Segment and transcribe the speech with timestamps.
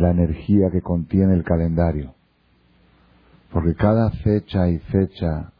[0.00, 2.14] la energía que contiene el calendario.
[3.52, 5.52] Porque cada fecha y fecha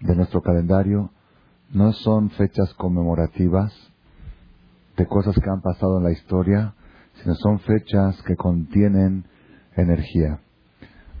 [0.00, 1.10] de nuestro calendario
[1.72, 3.72] no son fechas conmemorativas
[4.96, 6.74] de cosas que han pasado en la historia,
[7.22, 9.24] sino son fechas que contienen
[9.76, 10.40] energía.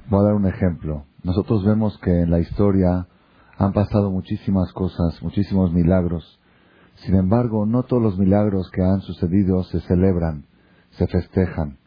[0.08, 1.04] Voy a dar un ejemplo.
[1.22, 3.06] Nosotros vemos que en la historia
[3.58, 6.40] han pasado muchísimas cosas, muchísimos milagros.
[6.96, 10.46] Sin embargo, no todos los milagros que han sucedido se celebran,
[10.92, 11.79] se festejan.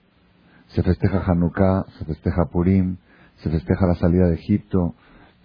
[0.76, 2.98] Se festeja Hanukkah, se festeja Purim,
[3.38, 4.96] se festeja la salida de Egipto,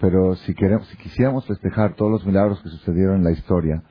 [0.00, 3.82] pero si, queremos, si quisiéramos festejar todos los milagros que sucedieron en la historia,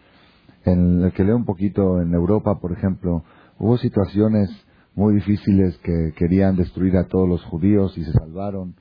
[0.65, 3.23] en el que leo un poquito en Europa, por ejemplo,
[3.59, 4.49] hubo situaciones
[4.95, 8.75] muy difíciles que querían destruir a todos los judíos y se salvaron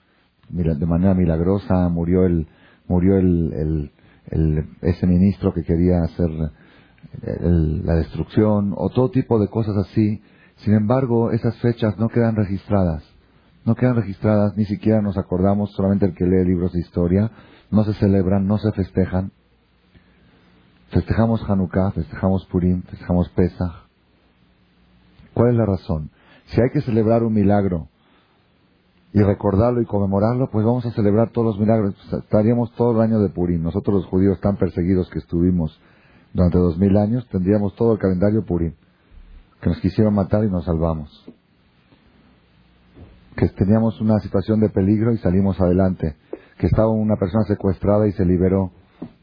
[0.48, 1.88] de manera milagrosa.
[1.90, 2.46] Murió el
[2.88, 3.90] murió el,
[4.80, 6.30] ese ministro que quería hacer
[7.22, 10.22] la destrucción o todo tipo de cosas así.
[10.56, 13.02] Sin embargo, esas fechas no quedan registradas.
[13.64, 17.30] No quedan registradas, ni siquiera nos acordamos, solamente el que lee libros de historia,
[17.70, 19.32] no se celebran, no se festejan.
[20.90, 23.86] Festejamos Hanukkah, festejamos Purim, festejamos Pesach,
[25.36, 26.08] ¿Cuál es la razón?
[26.46, 27.88] Si hay que celebrar un milagro
[29.12, 31.94] y recordarlo y conmemorarlo, pues vamos a celebrar todos los milagros.
[32.10, 33.62] Estaríamos todo el año de Purim.
[33.62, 35.78] Nosotros los judíos tan perseguidos que estuvimos
[36.32, 38.72] durante dos mil años, tendríamos todo el calendario Purim.
[39.60, 41.10] Que nos quisieron matar y nos salvamos.
[43.36, 46.16] Que teníamos una situación de peligro y salimos adelante.
[46.58, 48.70] Que estaba una persona secuestrada y se liberó.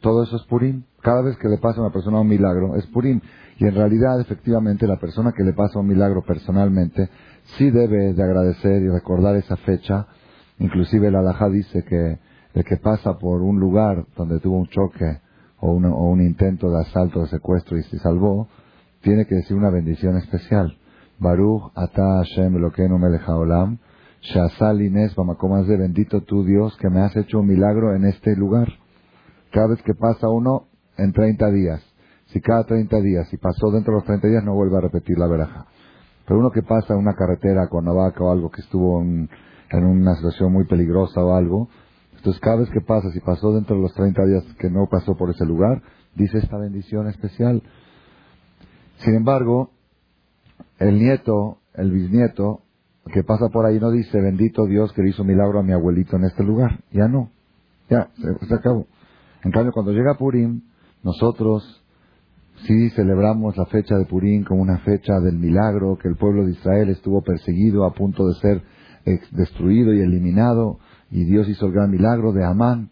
[0.01, 0.83] Todo eso es Purim.
[1.01, 3.19] Cada vez que le pasa a una persona un milagro, es Purim.
[3.57, 7.09] Y en realidad, efectivamente, la persona que le pasa un milagro personalmente
[7.57, 10.07] sí debe de agradecer y recordar esa fecha.
[10.59, 12.19] Inclusive el alajá dice que
[12.53, 15.19] el que pasa por un lugar donde tuvo un choque
[15.59, 18.47] o un, o un intento de asalto, de secuestro y se salvó,
[19.03, 20.77] tiene que decir una bendición especial.
[21.19, 23.77] Baruch ata Hashem Elokeinu melech haolam,
[24.21, 28.67] shasal ines de bendito tu Dios que me has hecho un milagro en este lugar.
[29.51, 30.67] Cada vez que pasa uno,
[30.97, 31.93] en 30 días
[32.33, 35.19] si cada 30 días, si pasó dentro de los 30 días, no vuelve a repetir
[35.19, 35.67] la veraja.
[36.25, 39.29] Pero uno que pasa en una carretera con vaca o algo que estuvo en,
[39.71, 41.69] una situación muy peligrosa o algo,
[42.15, 45.15] entonces cada vez que pasa, si pasó dentro de los 30 días que no pasó
[45.15, 45.83] por ese lugar,
[46.15, 47.61] dice esta bendición especial.
[49.03, 49.71] Sin embargo,
[50.79, 52.61] el nieto, el bisnieto,
[53.11, 56.15] que pasa por ahí no dice, bendito Dios que le hizo milagro a mi abuelito
[56.15, 56.79] en este lugar.
[56.91, 57.29] Ya no.
[57.89, 58.09] Ya,
[58.47, 58.87] se, acabó.
[59.43, 60.61] En cambio, cuando llega Purim,
[61.03, 61.83] nosotros
[62.67, 66.51] Sí, celebramos la fecha de Purim como una fecha del milagro, que el pueblo de
[66.51, 68.61] Israel estuvo perseguido a punto de ser
[69.31, 70.79] destruido y eliminado,
[71.11, 72.89] y Dios hizo el gran milagro de Amán.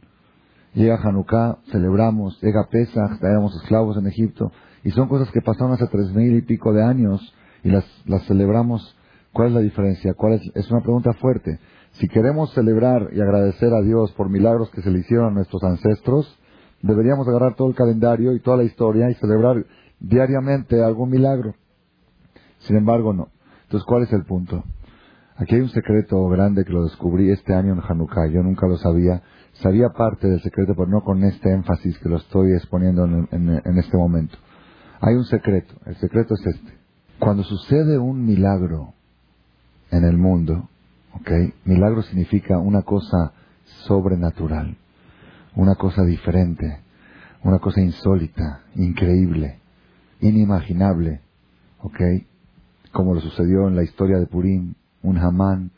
[0.74, 4.52] Llega Hanukkah, celebramos, llega Pesach, éramos esclavos en Egipto,
[4.84, 7.34] y son cosas que pasaron hace tres mil y pico de años,
[7.64, 8.96] y las, las celebramos.
[9.34, 10.14] ¿Cuál es la diferencia?
[10.14, 10.42] ¿Cuál es?
[10.56, 11.60] es una pregunta fuerte.
[11.94, 15.64] Si queremos celebrar y agradecer a Dios por milagros que se le hicieron a nuestros
[15.64, 16.38] ancestros,
[16.82, 19.66] deberíamos agarrar todo el calendario y toda la historia y celebrar
[20.00, 21.54] diariamente algún milagro.
[22.60, 23.30] Sin embargo, no.
[23.64, 24.64] Entonces, ¿cuál es el punto?
[25.38, 28.28] Aquí hay un secreto grande que lo descubrí este año en Hanukkah.
[28.28, 29.22] Yo nunca lo sabía.
[29.54, 33.78] Sabía parte del secreto, pero no con este énfasis que lo estoy exponiendo en, en
[33.78, 34.38] este momento.
[35.02, 35.74] Hay un secreto.
[35.86, 36.74] El secreto es este.
[37.20, 38.94] Cuando sucede un milagro
[39.92, 40.70] en el mundo,
[41.14, 41.32] ¿ok?
[41.66, 43.34] Milagro significa una cosa
[43.86, 44.78] sobrenatural
[45.56, 46.80] una cosa diferente,
[47.44, 49.60] una cosa insólita, increíble,
[50.22, 51.22] inimaginable,
[51.82, 52.00] ¿ok?
[52.92, 55.72] Como lo sucedió en la historia de Purim, un Hamán,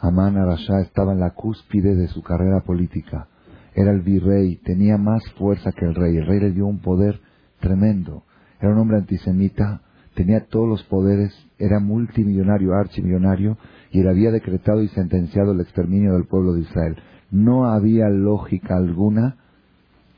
[0.00, 3.28] Hamán Arashá estaba en la cúspide de su carrera política,
[3.74, 7.20] era el virrey, tenía más fuerza que el rey, el rey le dio un poder
[7.60, 8.24] tremendo,
[8.60, 9.80] era un hombre antisemita,
[10.14, 13.56] tenía todos los poderes, era multimillonario, archimillonario,
[13.90, 16.96] y le había decretado y sentenciado el exterminio del pueblo de Israel
[17.30, 19.36] no había lógica alguna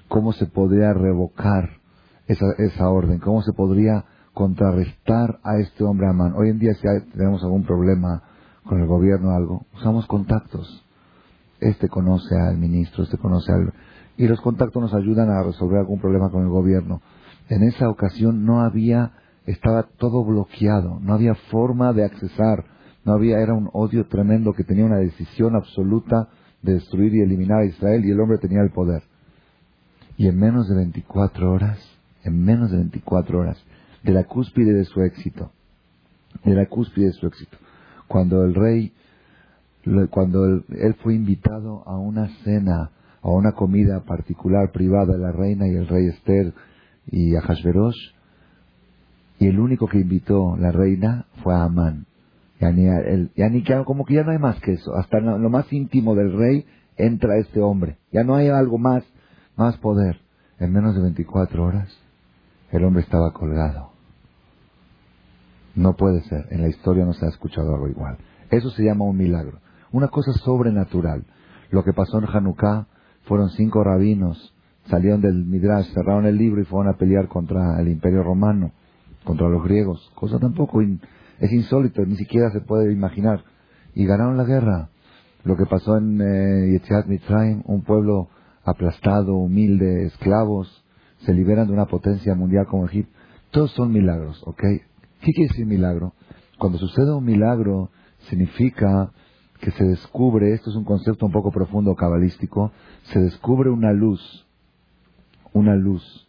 [0.08, 1.70] cómo se podría revocar
[2.26, 4.04] esa, esa orden, cómo se podría
[4.34, 6.34] contrarrestar a este hombre Amán.
[6.36, 6.82] Hoy en día si
[7.12, 8.22] tenemos algún problema
[8.64, 10.84] con el gobierno o algo, usamos contactos.
[11.60, 13.72] Este conoce al ministro, este conoce al...
[14.16, 17.00] Y los contactos nos ayudan a resolver algún problema con el gobierno.
[17.48, 19.12] En esa ocasión no había,
[19.46, 22.64] estaba todo bloqueado, no había forma de accesar,
[23.04, 26.28] no había, era un odio tremendo que tenía una decisión absoluta
[26.62, 29.02] de destruir y eliminar a Israel y el hombre tenía el poder.
[30.16, 31.78] Y en menos de 24 horas,
[32.22, 33.62] en menos de 24 horas,
[34.02, 35.50] de la cúspide de su éxito,
[36.44, 37.56] de la cúspide de su éxito,
[38.06, 38.92] cuando el rey,
[40.10, 42.90] cuando él fue invitado a una cena,
[43.22, 46.52] a una comida particular, privada la reina y el rey Esther
[47.06, 48.12] y a Hashverosh,
[49.38, 52.06] y el único que invitó la reina fue a Amán.
[52.60, 52.84] Ya ni,
[53.34, 54.94] ya ni como que ya no hay más que eso.
[54.94, 56.64] Hasta lo más íntimo del rey
[56.96, 57.98] entra este hombre.
[58.12, 59.02] Ya no hay algo más,
[59.56, 60.20] más poder.
[60.60, 61.88] En menos de 24 horas,
[62.70, 63.90] el hombre estaba colgado.
[65.74, 66.46] No puede ser.
[66.50, 68.18] En la historia no se ha escuchado algo igual.
[68.50, 69.58] Eso se llama un milagro.
[69.90, 71.24] Una cosa sobrenatural.
[71.70, 72.86] Lo que pasó en Hanukkah
[73.24, 74.54] fueron cinco rabinos,
[74.86, 78.72] salieron del Midrash, cerraron el libro y fueron a pelear contra el imperio romano,
[79.24, 80.10] contra los griegos.
[80.14, 83.44] Cosa tampoco es insólito, ni siquiera se puede imaginar.
[83.94, 84.88] Y ganaron la guerra.
[85.44, 88.28] Lo que pasó en eh, Yetziat Mitzrayim, un pueblo
[88.64, 90.84] aplastado, humilde, esclavos,
[91.18, 93.12] se liberan de una potencia mundial como Egipto.
[93.50, 94.60] Todos son milagros, ¿ok?
[94.60, 96.14] ¿Qué quiere decir milagro?
[96.58, 97.90] Cuando sucede un milagro,
[98.28, 99.12] significa
[99.60, 102.72] que se descubre, esto es un concepto un poco profundo cabalístico,
[103.04, 104.46] se descubre una luz,
[105.52, 106.28] una luz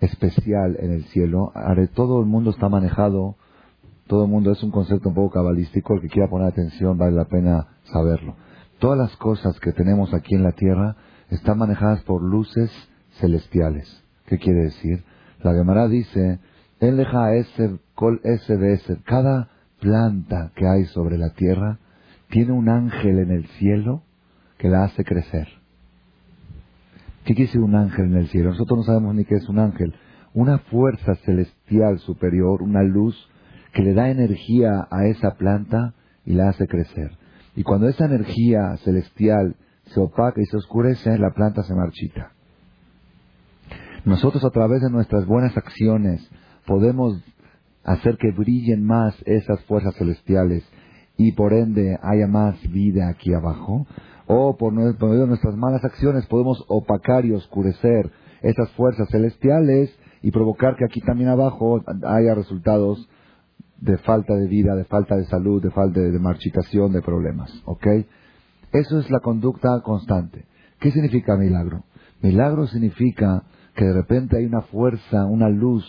[0.00, 1.52] especial en el cielo.
[1.94, 3.36] Todo el mundo está manejado,
[4.06, 7.16] todo el mundo es un concepto un poco cabalístico, el que quiera poner atención vale
[7.16, 8.36] la pena saberlo.
[8.78, 10.96] Todas las cosas que tenemos aquí en la tierra
[11.30, 12.70] están manejadas por luces
[13.20, 14.04] celestiales.
[14.26, 15.04] ¿Qué quiere decir?
[15.42, 16.38] La Gemara dice,
[16.80, 17.78] ese
[19.04, 19.50] cada
[19.80, 21.78] planta que hay sobre la tierra
[22.30, 24.02] tiene un ángel en el cielo
[24.58, 25.57] que la hace crecer.
[27.28, 28.52] ¿Qué quiere decir un ángel en el cielo?
[28.52, 29.92] Nosotros no sabemos ni qué es un ángel.
[30.32, 33.14] Una fuerza celestial superior, una luz
[33.74, 35.92] que le da energía a esa planta
[36.24, 37.18] y la hace crecer.
[37.54, 39.56] Y cuando esa energía celestial
[39.88, 42.32] se opaca y se oscurece, la planta se marchita.
[44.06, 46.26] Nosotros a través de nuestras buenas acciones
[46.66, 47.22] podemos
[47.84, 50.66] hacer que brillen más esas fuerzas celestiales
[51.18, 53.86] y por ende haya más vida aquí abajo,
[54.28, 58.10] o por medio de nuestras malas acciones podemos opacar y oscurecer
[58.42, 59.90] esas fuerzas celestiales
[60.22, 63.08] y provocar que aquí también abajo haya resultados
[63.80, 67.50] de falta de vida, de falta de salud, de falta de marchitación, de problemas.
[67.64, 67.86] ¿Ok?
[68.72, 70.44] Eso es la conducta constante.
[70.78, 71.84] ¿Qué significa milagro?
[72.20, 75.84] Milagro significa que de repente hay una fuerza, una luz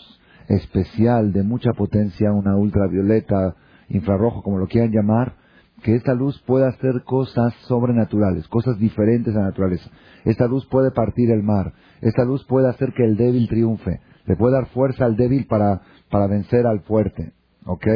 [0.47, 3.55] especial de mucha potencia, una ultravioleta,
[3.89, 5.35] infrarrojo, como lo quieran llamar,
[5.83, 9.89] que esta luz pueda hacer cosas sobrenaturales, cosas diferentes a la naturaleza.
[10.25, 14.35] Esta luz puede partir el mar, esta luz puede hacer que el débil triunfe, le
[14.35, 17.33] puede dar fuerza al débil para, para vencer al fuerte.
[17.65, 17.87] ¿Ok?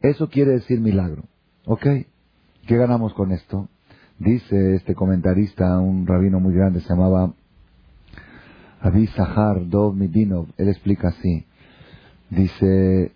[0.00, 1.24] Eso quiere decir milagro.
[1.66, 1.86] ¿Ok?
[2.66, 3.68] ¿Qué ganamos con esto?
[4.18, 7.32] Dice este comentarista, un rabino muy grande, se llamaba
[8.80, 11.46] Avi Sahar Dov Midinov, él explica así.
[12.30, 13.12] Dice,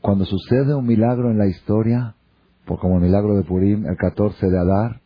[0.00, 2.14] cuando sucede un milagro en la historia,
[2.66, 5.00] por como el milagro de Purim, el 14 de Adar,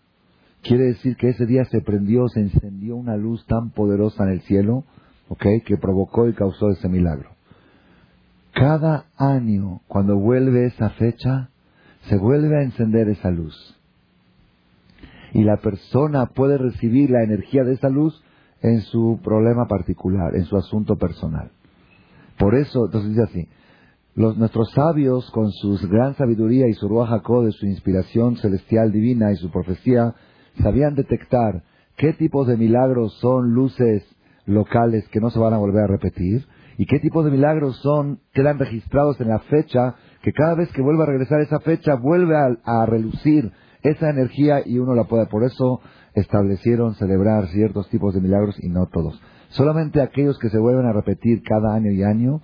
[0.62, 4.40] quiere decir que ese día se prendió, se encendió una luz tan poderosa en el
[4.42, 4.84] cielo,
[5.28, 5.44] ¿ok?
[5.64, 7.30] Que provocó y causó ese milagro.
[8.52, 11.50] Cada año, cuando vuelve esa fecha,
[12.08, 13.76] se vuelve a encender esa luz.
[15.32, 18.22] Y la persona puede recibir la energía de esa luz
[18.62, 21.50] en su problema particular, en su asunto personal.
[22.38, 23.48] Por eso, entonces dice así,
[24.14, 27.10] los, nuestros sabios, con su gran sabiduría y su ruach
[27.44, 30.14] de su inspiración celestial divina y su profecía,
[30.62, 31.62] sabían detectar
[31.96, 34.04] qué tipos de milagros son luces
[34.46, 36.46] locales que no se van a volver a repetir
[36.76, 40.82] y qué tipos de milagros son quedan registrados en la fecha que cada vez que
[40.82, 43.52] vuelve a regresar esa fecha vuelve a, a relucir
[43.82, 45.26] esa energía y uno la puede.
[45.26, 45.80] Por eso
[46.14, 49.20] establecieron celebrar ciertos tipos de milagros y no todos.
[49.48, 52.40] Solamente aquellos que se vuelven a repetir cada año y año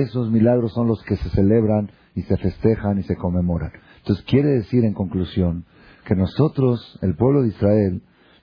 [0.00, 3.72] esos milagros son los que se celebran y se festejan y se conmemoran.
[3.98, 5.64] Entonces quiere decir en conclusión
[6.06, 8.02] que nosotros, el pueblo de Israel,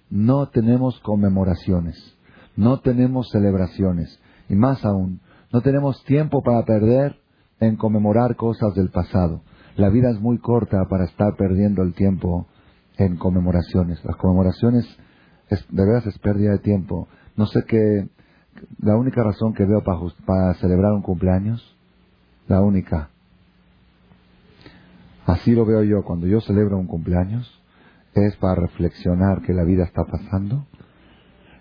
[0.09, 2.17] no tenemos conmemoraciones,
[2.55, 7.17] no tenemos celebraciones y más aún, no tenemos tiempo para perder
[7.59, 9.41] en conmemorar cosas del pasado.
[9.75, 12.47] La vida es muy corta para estar perdiendo el tiempo
[12.97, 14.03] en conmemoraciones.
[14.03, 14.85] Las conmemoraciones
[15.49, 17.07] es, de verdad es pérdida de tiempo.
[17.35, 18.09] No sé qué,
[18.81, 21.77] la única razón que veo para, para celebrar un cumpleaños,
[22.47, 23.09] la única.
[25.25, 27.47] Así lo veo yo, cuando yo celebro un cumpleaños,
[28.13, 30.65] es para reflexionar que la vida está pasando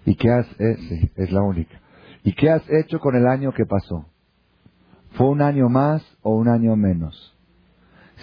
[0.05, 1.81] y qué has, eh, es la única.
[2.25, 4.07] ¿Y qué has hecho con el año que pasó?
[5.13, 7.37] ¿Fue un año más o un año menos?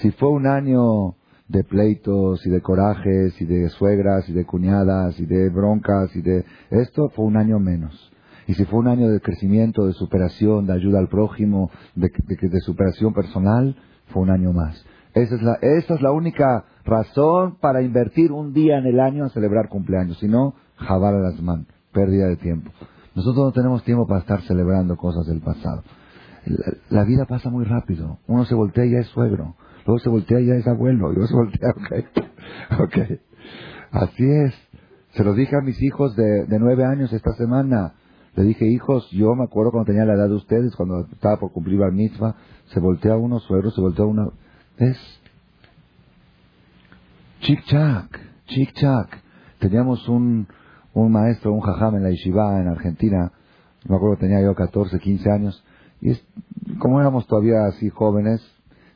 [0.02, 1.16] Si fue un año
[1.48, 6.22] de pleitos y de corajes y de suegras y de cuñadas y de broncas y
[6.22, 8.12] de esto, fue un año menos.
[8.48, 12.60] Y si fue un año de crecimiento, de superación, de ayuda al prójimo, de, de,
[12.62, 13.76] superación personal,
[14.08, 14.86] fue un año más.
[15.14, 19.24] Esa es, la, esa es la única razón para invertir un día en el año
[19.24, 20.20] en celebrar cumpleaños.
[20.20, 22.72] Si no, jabar a las manos, pérdida de tiempo.
[23.16, 25.84] Nosotros no tenemos tiempo para estar celebrando cosas del pasado.
[26.90, 28.20] La, vida pasa muy rápido.
[28.28, 29.56] Uno se voltea y ya es suegro.
[29.86, 31.12] Luego se voltea y ya es abuelo.
[31.12, 31.70] Luego se voltea,
[32.80, 33.20] ok.
[33.92, 34.54] Así es.
[35.12, 37.94] Se lo dije a mis hijos de, de nueve años esta semana.
[38.36, 41.52] Le dije, hijos, yo me acuerdo cuando tenía la edad de ustedes, cuando estaba por
[41.52, 44.34] cumplir la mitzvah, se voltea uno, suegro, se voltea uno.
[44.78, 44.98] Es
[47.42, 48.10] chic-chac,
[48.48, 49.08] chic-chac.
[49.60, 50.48] Teníamos un,
[50.94, 53.32] un maestro, un jajam en la yeshiva en Argentina,
[53.88, 55.64] me acuerdo tenía yo 14, 15 años,
[56.02, 56.14] y
[56.80, 58.42] como éramos todavía así jóvenes,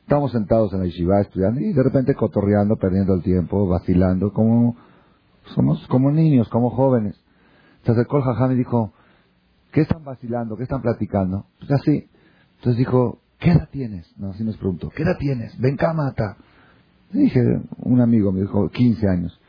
[0.02, 4.76] estábamos sentados en la yeshiva estudiando y de repente cotorreando, perdiendo el tiempo, vacilando, como
[5.54, 7.16] somos como niños, como jóvenes.
[7.84, 8.92] Se acercó el jajam y dijo,
[9.72, 10.56] ¿qué están vacilando?
[10.56, 11.46] ¿Qué están platicando?
[11.58, 12.08] Pues así.
[12.56, 14.12] Entonces dijo, ¿qué edad tienes?
[14.18, 15.58] No, así nos preguntó, ¿qué edad tienes?
[15.58, 16.36] Ven mata.
[17.10, 17.40] dije,
[17.78, 19.40] un amigo me dijo, 15 años.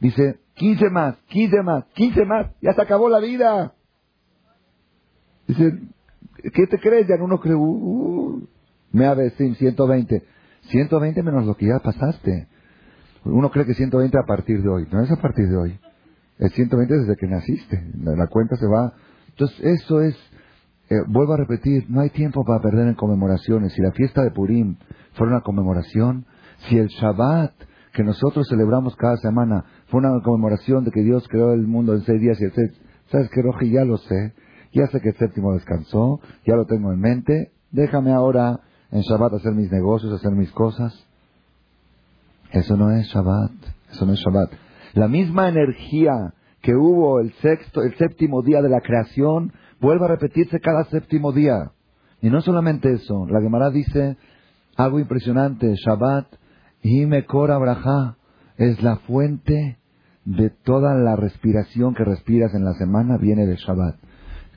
[0.00, 3.74] Dice, 15 más, 15 más, 15 más, ya se acabó la vida.
[5.46, 5.78] Dice,
[6.54, 7.06] ¿qué te crees?
[7.08, 8.46] Ya uno cree, uh,
[8.92, 10.22] me ha 120.
[10.68, 12.48] 120 menos lo que ya pasaste.
[13.24, 14.86] Uno cree que 120 a partir de hoy.
[14.90, 15.78] No es a partir de hoy.
[16.38, 17.82] Es 120 desde que naciste.
[18.00, 18.94] La cuenta se va.
[19.32, 20.14] Entonces, eso es,
[20.88, 23.72] eh, vuelvo a repetir, no hay tiempo para perder en conmemoraciones.
[23.72, 24.76] Si la fiesta de Purim
[25.14, 26.26] fuera una conmemoración,
[26.68, 27.52] si el Shabbat
[27.92, 32.02] que nosotros celebramos cada semana fue una conmemoración de que Dios creó el mundo en
[32.02, 32.70] seis días y el seis,
[33.10, 33.70] ¿sabes qué, Roji?
[33.70, 34.34] Ya lo sé.
[34.72, 37.52] Ya sé que el séptimo descansó, ya lo tengo en mente.
[37.70, 38.60] Déjame ahora
[38.90, 40.94] en Shabbat hacer mis negocios, hacer mis cosas.
[42.52, 43.52] Eso no es Shabbat,
[43.90, 44.50] eso no es Shabbat.
[44.94, 46.12] La misma energía
[46.62, 51.32] que hubo el sexto, el séptimo día de la creación, vuelve a repetirse cada séptimo
[51.32, 51.72] día.
[52.20, 54.16] Y no solamente eso, la Gemara dice
[54.76, 56.26] algo impresionante, Shabbat,
[56.82, 58.16] y Mekor Abraha,
[58.56, 59.78] es la fuente
[60.24, 63.96] de toda la respiración que respiras en la semana, viene del Shabbat.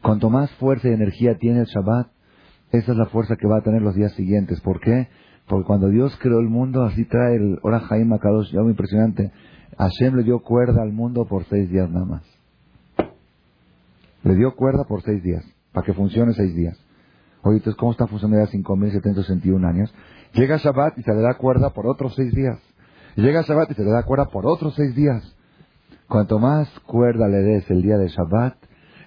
[0.01, 2.07] Cuanto más fuerza y energía tiene el Shabbat,
[2.71, 4.61] esa es la fuerza que va a tener los días siguientes.
[4.61, 5.07] ¿Por qué?
[5.47, 9.31] Porque cuando Dios creó el mundo, así trae el Ora Jaim Akadosh, algo impresionante.
[9.77, 12.23] Hashem le dio cuerda al mundo por seis días nada más.
[14.23, 16.77] Le dio cuerda por seis días, para que funcione seis días.
[17.43, 19.93] Oye, entonces, ¿cómo está funcionando ya 5.761 años?
[20.33, 22.57] Llega Shabbat y se le da cuerda por otros seis días.
[23.15, 25.35] Llega Shabbat y se le da cuerda por otros seis días.
[26.07, 28.55] Cuanto más cuerda le des el día de Shabbat,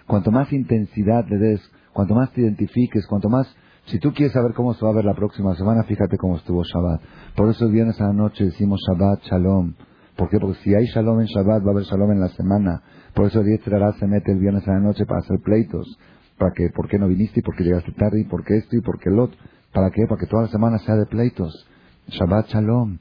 [0.07, 1.61] cuanto más intensidad le des,
[1.93, 3.53] cuanto más te identifiques, cuanto más...
[3.87, 6.63] Si tú quieres saber cómo se va a ver la próxima semana, fíjate cómo estuvo
[6.63, 7.01] Shabbat.
[7.35, 9.75] Por eso viernes a la noche decimos Shabbat, Shalom.
[10.19, 10.41] ¿Por qué?
[10.41, 12.83] Porque si hay Shalom en Shabbat, va a haber Shalom en la semana.
[13.15, 13.61] Por eso el
[14.01, 15.97] se mete el viernes a la noche para hacer pleitos.
[16.37, 17.39] Para que, ¿por qué no viniste?
[17.39, 18.23] ¿Y por qué llegaste tarde?
[18.23, 18.77] ¿Y por qué esto?
[18.77, 19.39] ¿Y por qué el otro?
[19.73, 20.07] ¿Para qué?
[20.09, 21.69] Para que toda la semana sea de pleitos.
[22.09, 22.99] Shabbat Shalom.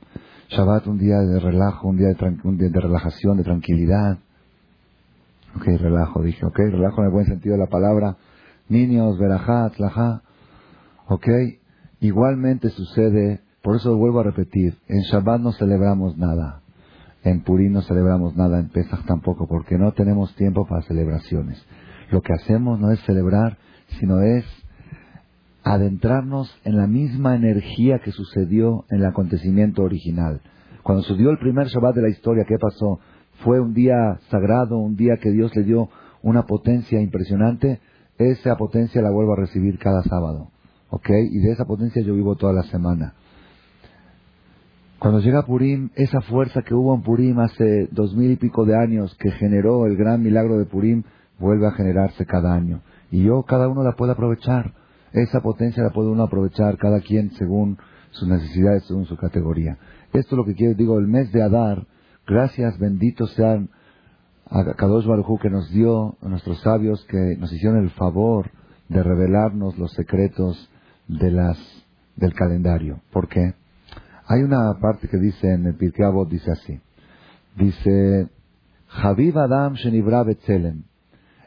[0.50, 4.20] Shabbat un día de relajo, un día de, un día de relajación, de tranquilidad.
[5.56, 8.16] Ok, relajo, dije, ok, relajo en el buen sentido de la palabra.
[8.70, 10.22] Niños, verajá, tlajá.
[11.08, 11.28] Ok,
[12.00, 16.57] igualmente sucede, por eso vuelvo a repetir, en Shabbat no celebramos nada.
[17.27, 21.62] En Purim no celebramos nada, en Pesach tampoco, porque no tenemos tiempo para celebraciones.
[22.10, 23.57] Lo que hacemos no es celebrar,
[24.00, 24.46] sino es
[25.62, 30.39] adentrarnos en la misma energía que sucedió en el acontecimiento original.
[30.84, 33.01] Cuando sucedió el primer Shabbat de la historia, ¿qué pasó?
[33.43, 35.89] Fue un día sagrado, un día que Dios le dio
[36.22, 37.81] una potencia impresionante.
[38.17, 40.51] Esa potencia la vuelvo a recibir cada sábado.
[40.91, 41.10] ¿Ok?
[41.10, 43.15] Y de esa potencia yo vivo toda la semana.
[45.00, 48.75] Cuando llega Purim, esa fuerza que hubo en Purim hace dos mil y pico de
[48.75, 51.04] años, que generó el gran milagro de Purim,
[51.38, 52.82] vuelve a generarse cada año.
[53.12, 54.74] Y yo, cada uno la puede aprovechar.
[55.13, 57.77] Esa potencia la puede uno aprovechar cada quien según
[58.10, 59.77] sus necesidades, según su categoría.
[60.13, 61.86] Esto es lo que quiero, digo, el mes de Adar,
[62.25, 63.70] gracias, benditos sean
[64.50, 68.50] a Kadosh Baruj que nos dio, a nuestros sabios que nos hicieron el favor
[68.89, 70.72] de revelarnos los secretos
[71.08, 71.58] de las,
[72.16, 73.01] del calendario.
[73.12, 73.54] ¿Por qué?
[74.27, 76.79] Hay una parte que dice en el Pirkei Avot, dice así.
[77.55, 78.27] Dice,
[78.88, 80.84] Javib Adam Shenibra Betzelem.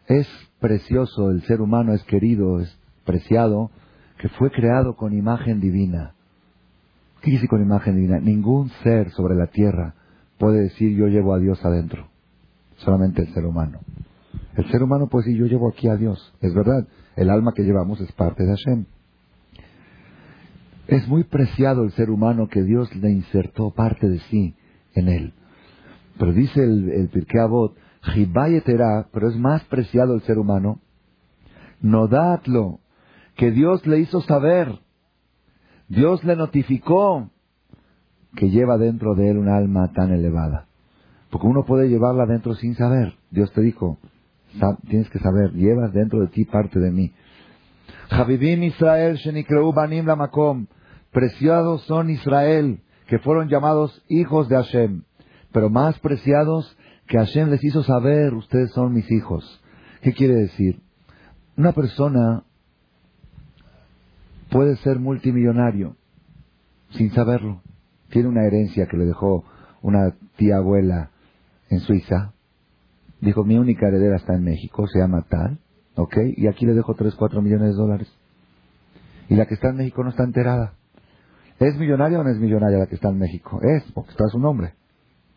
[0.06, 0.26] Es
[0.60, 3.70] precioso, el ser humano es querido, es preciado,
[4.18, 6.14] que fue creado con imagen divina.
[7.20, 8.18] ¿Qué dice con imagen divina?
[8.18, 9.94] Ningún ser sobre la tierra
[10.38, 12.08] puede decir yo llevo a Dios adentro.
[12.78, 13.80] Solamente el ser humano.
[14.56, 16.32] El ser humano puede decir yo llevo aquí a Dios.
[16.40, 18.87] Es verdad, el alma que llevamos es parte de Hashem.
[20.90, 24.56] Es muy preciado el ser humano que Dios le insertó parte de sí
[24.97, 25.35] en él.
[26.18, 27.76] Pero dice el, el Pirkei Avot,
[29.12, 30.80] pero es más preciado el ser humano,
[31.80, 32.80] nodatlo,
[33.37, 34.80] que Dios le hizo saber,
[35.87, 37.30] Dios le notificó
[38.35, 40.66] que lleva dentro de él un alma tan elevada.
[41.30, 43.14] Porque uno puede llevarla dentro sin saber.
[43.30, 43.99] Dios te dijo,
[44.88, 47.12] tienes que saber, llevas dentro de ti parte de mí.
[48.11, 49.20] Israel,
[49.73, 50.66] Banim Lamakom
[51.12, 55.02] preciados son Israel, que fueron llamados hijos de Hashem,
[55.52, 56.76] pero más preciados
[57.07, 59.61] que Hashem les hizo saber, ustedes son mis hijos.
[60.00, 60.81] ¿Qué quiere decir?
[61.57, 62.45] Una persona
[64.50, 65.97] puede ser multimillonario
[66.90, 67.62] sin saberlo.
[68.11, 69.45] Tiene una herencia que le dejó
[69.83, 71.11] una tía abuela
[71.69, 72.33] en Suiza.
[73.21, 75.59] Dijo, mi única heredera está en México, se llama tal,
[75.97, 76.17] ¿ok?
[76.37, 78.12] Y aquí le dejo 3, 4 millones de dólares.
[79.29, 80.75] Y la que está en México no está enterada.
[81.61, 83.61] ¿Es millonaria o no es millonaria la que está en México?
[83.62, 84.73] Es, porque está su nombre.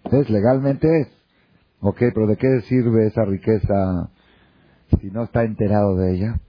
[0.05, 1.07] Es, legalmente es.
[1.81, 4.09] Ok, pero ¿de qué sirve esa riqueza
[5.01, 6.39] si no está enterado de ella?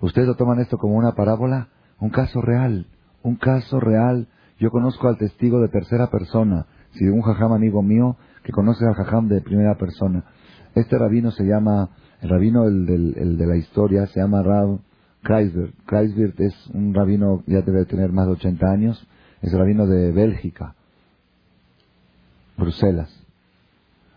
[0.00, 1.68] ¿Ustedes lo toman esto como una parábola?
[2.00, 2.88] Un caso real,
[3.22, 4.26] un caso real.
[4.58, 8.94] Yo conozco al testigo de tercera persona, si un jajam amigo mío que conoce al
[8.94, 10.24] jajam de primera persona.
[10.74, 11.90] Este rabino se llama,
[12.20, 14.80] el rabino el, el de la historia se llama Rab
[15.24, 15.72] Kreisberg.
[15.86, 19.08] Kreisberg es un rabino, ya debe tener más de 80 años,
[19.42, 20.74] es rabino de Bélgica,
[22.56, 23.10] Bruselas.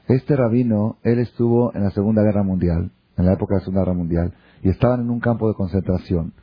[0.08, 3.82] Este rabino, él estuvo en la Segunda Guerra Mundial, en la época de la Segunda
[3.82, 6.34] Guerra Mundial, y estaban en un campo de concentración.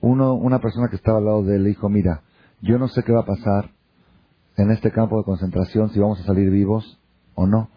[0.00, 2.22] Uno, una persona que estaba al lado de él le dijo, mira,
[2.60, 3.70] yo no sé qué va a pasar
[4.56, 6.98] en este campo de concentración, si vamos a salir vivos
[7.34, 7.70] o no.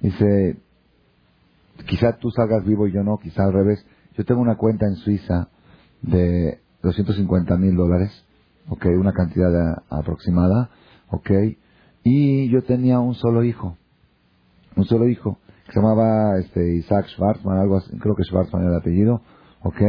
[0.00, 0.58] Dice,
[1.86, 3.84] quizá tú salgas vivo y yo no, quizá al revés.
[4.16, 5.48] Yo tengo una cuenta en Suiza
[6.02, 8.10] de 250 mil dólares,
[8.68, 9.50] ok, una cantidad
[9.90, 10.70] aproximada,
[11.10, 11.30] ok,
[12.04, 13.76] y yo tenía un solo hijo,
[14.76, 18.72] un solo hijo, que se llamaba este, Isaac Schwarzman, algo así, creo que Schwarzman era
[18.72, 19.22] el apellido,
[19.62, 19.80] ok,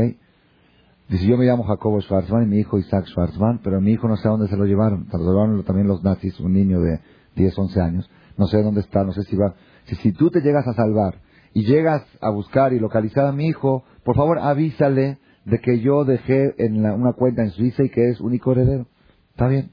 [1.09, 4.17] dice yo me llamo Jacobo Schwarzman y mi hijo Isaac Schwarzman, pero mi hijo no
[4.17, 6.99] sé a dónde se lo llevaron, se lo llevaron también los nazis, un niño de
[7.35, 9.53] 10, 11 años, no sé dónde está, no sé si va,
[9.85, 11.21] si, si tú te llegas a salvar
[11.53, 16.05] y llegas a buscar y localizar a mi hijo, por favor avísale de que yo
[16.05, 18.85] dejé en una cuenta en Suiza y que es único heredero.
[19.31, 19.71] Está bien.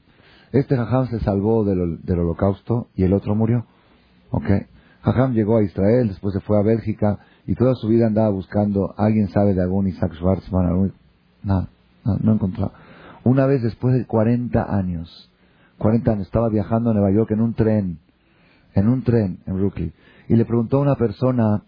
[0.51, 3.65] Este Jajam se salvó del, holocausto y el otro murió.
[4.31, 4.49] ¿Ok?
[5.01, 8.93] Jajam llegó a Israel, después se fue a Bélgica y toda su vida andaba buscando,
[8.97, 10.93] ¿alguien sabe de algún Isaac Schwarzman?
[11.43, 11.69] Nada,
[12.03, 12.73] no, no encontraba.
[13.23, 15.31] Una vez después de 40 años,
[15.77, 17.99] 40 años, estaba viajando a Nueva York en un tren,
[18.73, 19.93] en un tren en Brooklyn,
[20.27, 21.63] y le preguntó a una persona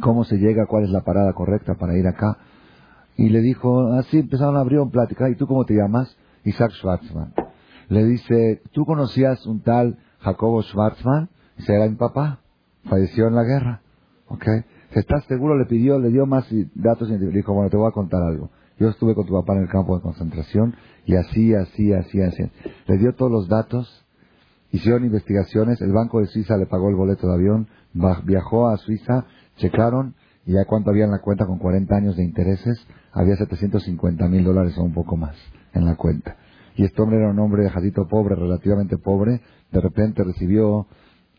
[0.00, 2.38] cómo se llega, cuál es la parada correcta para ir acá.
[3.18, 6.16] Y le dijo, así empezaron a abrir un plática, ¿y tú cómo te llamas?
[6.44, 7.34] Isaac Schwarzman.
[7.88, 11.28] Le dice, ¿tú conocías un tal Jacobo Schwarzman?
[11.56, 12.38] Dice, era mi papá,
[12.84, 13.82] falleció en la guerra.
[14.28, 14.46] ¿Ok?
[14.92, 15.58] ¿Estás seguro?
[15.58, 18.50] Le pidió, le dio más datos y le dijo, bueno, te voy a contar algo.
[18.78, 22.44] Yo estuve con tu papá en el campo de concentración y así, así, así, así.
[22.86, 24.06] Le dio todos los datos,
[24.70, 27.66] hicieron investigaciones, el Banco de Suiza le pagó el boleto de avión,
[28.24, 29.26] viajó a Suiza,
[29.56, 30.14] checaron
[30.48, 32.78] y ya cuánto había en la cuenta con 40 años de intereses,
[33.12, 35.36] había 750 mil dólares o un poco más
[35.74, 36.38] en la cuenta.
[36.74, 40.86] Y este hombre era un hombre de jadito pobre, relativamente pobre, de repente recibió,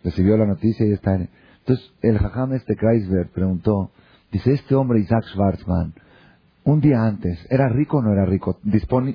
[0.03, 1.27] recibió la noticia y está en...
[1.57, 3.89] Entonces el jajam este Kreisberg preguntó,
[4.31, 5.95] dice, este hombre Isaac Schwarzman,
[6.65, 8.59] un día antes, ¿era rico o no era rico?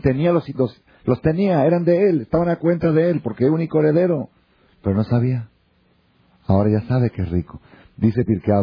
[0.03, 3.51] tenía los, los, los tenía, eran de él, estaban a cuenta de él, porque es
[3.51, 4.31] único heredero,
[4.83, 5.51] pero no sabía.
[6.49, 7.61] Ahora ya sabe que es rico.
[7.97, 8.55] Dice Pirkei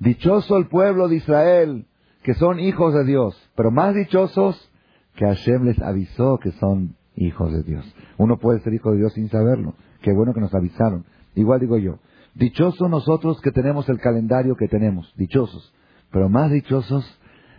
[0.00, 1.86] Dichoso el pueblo de Israel,
[2.22, 4.70] que son hijos de Dios, pero más dichosos
[5.16, 7.94] que Hashem les avisó que son hijos de Dios.
[8.16, 9.74] Uno puede ser hijo de Dios sin saberlo.
[10.02, 11.04] Qué bueno que nos avisaron.
[11.34, 11.98] Igual digo yo,
[12.34, 15.74] dichosos nosotros que tenemos el calendario que tenemos, dichosos,
[16.12, 17.04] pero más dichosos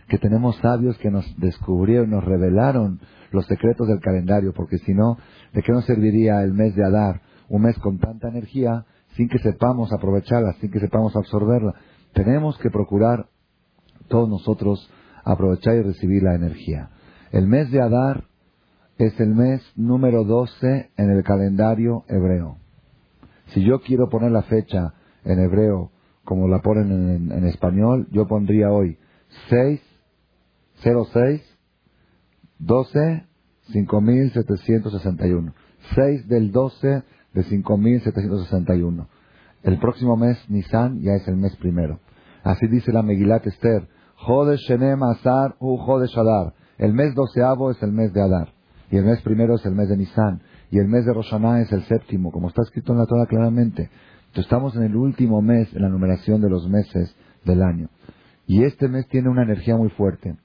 [0.08, 3.00] que tenemos sabios que nos descubrieron, nos revelaron
[3.30, 5.18] los secretos del calendario, porque si no,
[5.52, 9.38] ¿de qué nos serviría el mes de Adar, un mes con tanta energía, sin que
[9.38, 11.74] sepamos aprovecharla, sin que sepamos absorberla?
[12.12, 13.28] Tenemos que procurar
[14.08, 14.90] todos nosotros
[15.24, 16.90] aprovechar y recibir la energía.
[17.32, 18.24] El mes de Adar
[18.98, 22.58] es el mes número 12 en el calendario hebreo.
[23.54, 24.94] Si yo quiero poner la fecha
[25.24, 25.90] en hebreo
[26.24, 28.98] como la ponen en, español, yo pondría hoy
[29.48, 29.80] 6,
[30.82, 31.58] 06,
[32.58, 33.26] 12,
[33.72, 35.54] 5761.
[35.94, 39.08] 6 del 12 de 5761.
[39.62, 42.00] El próximo mes, Nisan, ya es el mes primero.
[42.42, 43.88] Así dice la Megilat Esther.
[44.16, 46.16] Jodesh Shenem Azar u Jodesh.
[46.78, 48.52] El mes doceavo es el mes de Adar.
[48.90, 50.42] Y el mes primero es el mes de Nisan.
[50.70, 53.90] Y el mes de Roshaná es el séptimo, como está escrito en la Torah claramente.
[54.30, 57.88] Entonces estamos en el último mes en la numeración de los meses del año.
[58.46, 60.36] Y este mes tiene una energía muy fuerte.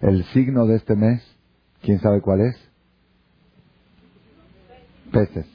[0.00, 1.22] El signo de este mes,
[1.82, 2.56] ¿quién sabe cuál es?
[5.12, 5.53] Peces.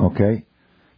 [0.00, 0.20] ¿Ok?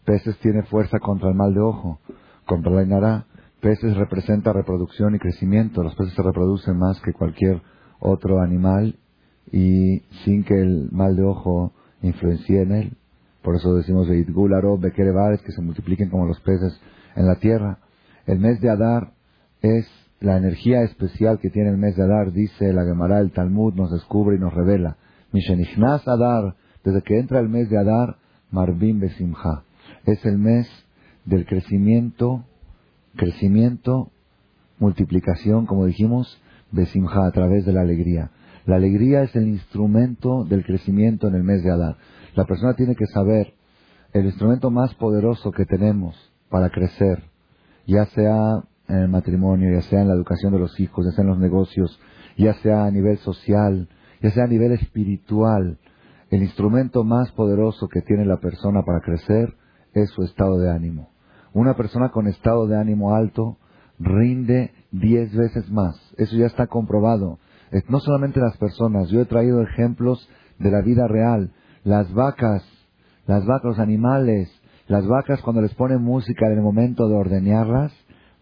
[0.04, 2.00] Peces tiene fuerza contra el mal de ojo,
[2.46, 3.26] contra la inara.
[3.60, 5.82] Peces representa reproducción y crecimiento.
[5.82, 7.62] Los peces se reproducen más que cualquier
[8.00, 8.98] otro animal
[9.50, 12.96] y sin que el mal de ojo influencie en él.
[13.42, 16.80] Por eso decimos que se multipliquen como los peces
[17.16, 17.78] en la tierra.
[18.26, 19.12] El mes de Adar
[19.60, 19.86] es
[20.20, 23.90] la energía especial que tiene el mes de Adar, dice la Gemara, el Talmud nos
[23.90, 24.96] descubre y nos revela.
[25.32, 28.16] Mishenichnas Adar, desde que entra el mes de Adar,
[28.52, 29.64] Marbim Besimha.
[30.04, 30.68] Es el mes
[31.24, 32.44] del crecimiento,
[33.16, 34.10] crecimiento,
[34.78, 38.30] multiplicación, como dijimos, Besimha, a través de la alegría.
[38.64, 41.96] La alegría es el instrumento del crecimiento en el mes de Adar.
[42.34, 43.54] La persona tiene que saber
[44.12, 46.14] el instrumento más poderoso que tenemos
[46.48, 47.24] para crecer,
[47.86, 51.22] ya sea en el matrimonio, ya sea en la educación de los hijos, ya sea
[51.22, 51.98] en los negocios,
[52.36, 53.88] ya sea a nivel social,
[54.20, 55.78] ya sea a nivel espiritual,
[56.32, 59.54] el instrumento más poderoso que tiene la persona para crecer
[59.92, 61.10] es su estado de ánimo.
[61.52, 63.58] Una persona con estado de ánimo alto
[63.98, 65.94] rinde diez veces más.
[66.16, 67.38] Eso ya está comprobado.
[67.88, 70.26] No solamente las personas, yo he traído ejemplos
[70.58, 71.52] de la vida real.
[71.84, 72.64] Las vacas,
[73.26, 74.50] las vacas, los animales,
[74.88, 77.92] las vacas cuando les ponen música en el momento de ordeñarlas,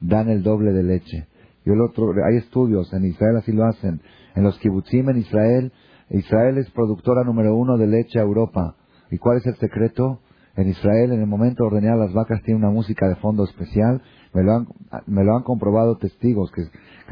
[0.01, 1.27] dan el doble de leche.
[1.65, 4.01] Yo el otro, hay estudios, en Israel así lo hacen.
[4.37, 5.73] En los kibutzim en Israel,
[6.11, 8.75] Israel es productora número uno de leche a Europa.
[9.11, 10.21] ¿Y cuál es el secreto?
[10.57, 14.03] En Israel, en el momento de ordeñar las vacas, tiene una música de fondo especial.
[14.35, 14.67] Me lo han,
[15.07, 16.63] me lo han comprobado testigos, que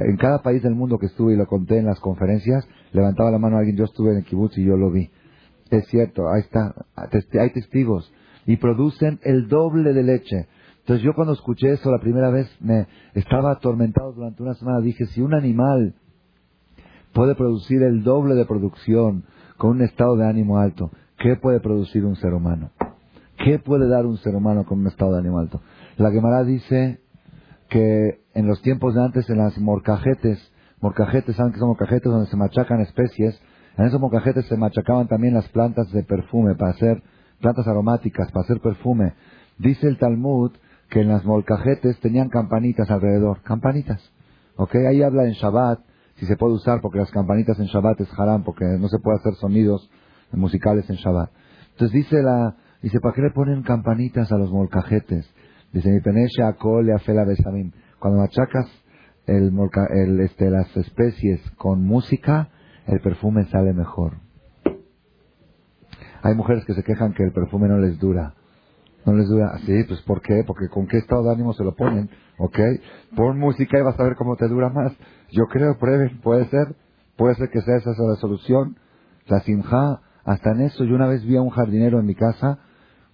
[0.02, 3.38] en cada país del mundo que estuve y lo conté en las conferencias, levantaba la
[3.38, 5.10] mano alguien, yo estuve en el kibutz y yo lo vi.
[5.70, 6.74] Es cierto, ahí está,
[7.40, 8.12] hay testigos.
[8.46, 10.48] Y producen el doble de leche.
[10.80, 14.80] Entonces yo cuando escuché eso la primera vez me estaba atormentado durante una semana.
[14.80, 15.94] Dije, si un animal
[17.18, 19.24] puede producir el doble de producción
[19.56, 22.70] con un estado de ánimo alto, ¿qué puede producir un ser humano?
[23.44, 25.60] ¿Qué puede dar un ser humano con un estado de ánimo alto?
[25.96, 27.00] La Gemara dice
[27.70, 30.38] que en los tiempos de antes, en las morcajetes,
[30.80, 32.04] morcajetes, ¿saben qué son morcajetes?
[32.04, 33.42] Donde se machacan especies.
[33.76, 37.02] En esos morcajetes se machacaban también las plantas de perfume para hacer,
[37.40, 39.14] plantas aromáticas, para hacer perfume.
[39.58, 40.52] Dice el Talmud
[40.88, 44.08] que en las molcajetes tenían campanitas alrededor, campanitas.
[44.54, 44.76] ¿Ok?
[44.88, 45.80] Ahí habla en Shabbat,
[46.18, 49.18] si se puede usar, porque las campanitas en Shabbat es haram, porque no se puede
[49.18, 49.88] hacer sonidos
[50.32, 51.30] musicales en Shabbat.
[51.72, 55.32] Entonces dice la, dice, ¿para qué le ponen campanitas a los molcajetes?
[55.72, 57.72] Dice, mi penesha le afela besamim.
[58.00, 58.66] Cuando machacas
[59.26, 59.52] el,
[59.94, 62.48] el, este, las especies con música,
[62.86, 64.18] el perfume sale mejor.
[66.22, 68.34] Hay mujeres que se quejan que el perfume no les dura.
[69.06, 70.42] No les dura así, pues ¿por qué?
[70.46, 72.58] Porque con qué estado de ánimo se lo ponen, ¿ok?
[73.16, 74.92] Pon música y vas a ver cómo te dura más.
[75.30, 76.74] Yo creo, prueben, puede ser,
[77.16, 78.76] puede ser que sea esa la solución.
[79.26, 82.58] La simja, hasta en eso, yo una vez vi a un jardinero en mi casa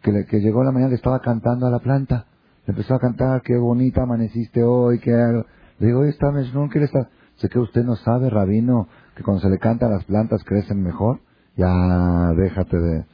[0.03, 2.27] que, le, que llegó la mañana y estaba cantando a la planta.
[2.67, 7.09] Le empezó a cantar, qué bonita amaneciste hoy, que Le digo, esta no quiere estar.
[7.37, 10.83] Sé que usted no sabe, rabino, que cuando se le canta a las plantas crecen
[10.83, 11.21] mejor.
[11.57, 13.05] Ya, déjate de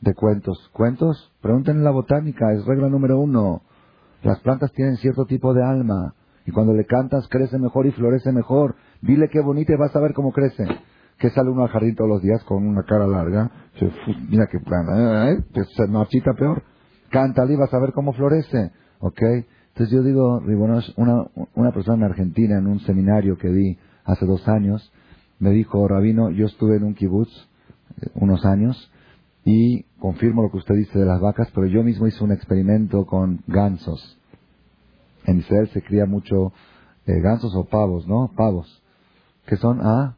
[0.00, 0.70] de cuentos.
[0.72, 1.32] ¿Cuentos?
[1.40, 3.62] Pregúntenle en la botánica, es regla número uno.
[4.22, 6.14] Las plantas tienen cierto tipo de alma
[6.46, 8.76] y cuando le cantas crece mejor y florece mejor.
[9.00, 10.64] Dile qué bonita y vas a ver cómo crece.
[11.18, 13.50] Que sale uno al jardín todos los días con una cara larga.
[14.28, 15.44] mira qué plana, ¿eh?
[15.76, 16.62] Se marchita peor.
[17.10, 18.72] Cántale y vas a ver cómo florece.
[19.00, 19.20] ¿Ok?
[19.68, 24.26] Entonces yo digo, Ribonosh, una, una persona en Argentina en un seminario que di hace
[24.26, 24.92] dos años,
[25.38, 27.30] me dijo, Rabino, yo estuve en un kibutz
[28.02, 28.89] eh, unos años
[29.44, 33.06] y confirmo lo que usted dice de las vacas, pero yo mismo hice un experimento
[33.06, 34.18] con gansos.
[35.24, 36.52] En Israel se cría mucho
[37.06, 38.30] eh, gansos o pavos, ¿no?
[38.36, 38.82] Pavos.
[39.46, 39.80] ¿Qué son?
[39.82, 40.16] Ah,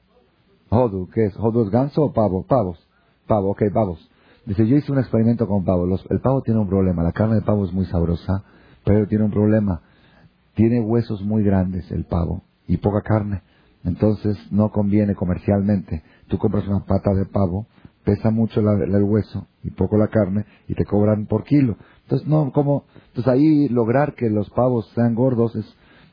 [0.69, 1.09] Hodu.
[1.13, 1.37] ¿Qué es?
[1.37, 2.45] ¿Hodu es ganso o pavo?
[2.45, 2.79] Pavos.
[3.27, 4.11] Pavo, ok, pavos.
[4.47, 6.05] Dice, yo hice un experimento con pavos.
[6.11, 7.03] el pavo tiene un problema.
[7.03, 8.43] La carne de pavo es muy sabrosa,
[8.85, 9.83] pero tiene un problema.
[10.55, 13.43] Tiene huesos muy grandes el pavo y poca carne.
[13.85, 16.03] Entonces no conviene comercialmente.
[16.29, 17.67] Tú compras una pata de pavo
[18.05, 21.77] pesa mucho el hueso y poco la carne y te cobran por kilo.
[22.03, 25.67] Entonces, no, como, entonces ahí lograr que los pavos sean gordos es,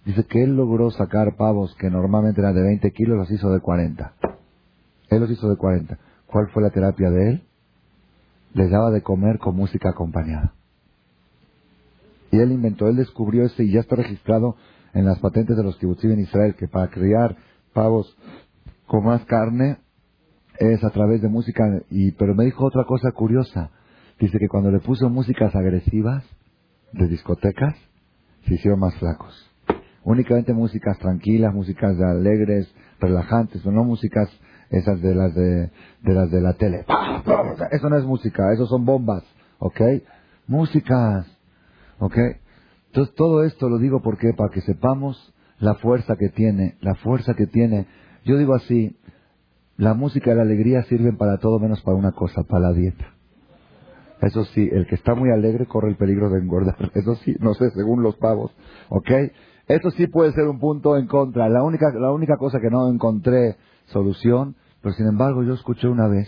[0.06, 3.60] dice que él logró sacar pavos que normalmente eran de 20 kilos, los hizo de
[3.60, 4.14] 40.
[5.10, 5.98] Él los hizo de 40.
[6.28, 7.44] ¿Cuál fue la terapia de él?
[8.54, 10.54] Les daba de comer con música acompañada.
[12.32, 14.56] Y él inventó, él descubrió ese y ya está registrado
[14.94, 17.36] en las patentes de los kibutzim en Israel que para criar
[17.74, 18.16] pavos
[18.86, 19.78] con más carne
[20.60, 23.72] es a través de música, y, pero me dijo otra cosa curiosa.
[24.20, 26.26] Dice que cuando le puso músicas agresivas
[26.92, 27.76] de discotecas,
[28.46, 29.34] se hicieron más flacos.
[30.04, 34.30] Únicamente músicas tranquilas, músicas alegres, relajantes, no músicas
[34.70, 36.86] esas de las de, de las de la tele.
[37.72, 39.24] Eso no es música, eso son bombas,
[39.60, 39.82] ¿ok?
[40.48, 41.26] Músicas,
[42.00, 42.18] ¿ok?
[42.88, 47.34] Entonces todo esto lo digo porque para que sepamos la fuerza que tiene, la fuerza
[47.34, 47.88] que tiene.
[48.26, 48.98] Yo digo así,
[49.80, 53.14] la música y la alegría sirven para todo menos para una cosa, para la dieta.
[54.22, 56.76] Eso sí, el que está muy alegre corre el peligro de engordar.
[56.94, 58.52] Eso sí, no sé, según los pavos.
[58.90, 59.10] ¿Ok?
[59.70, 61.48] Eso sí puede ser un punto en contra.
[61.48, 66.10] La única, la única cosa que no encontré solución, pero sin embargo yo escuché una
[66.10, 66.28] vez,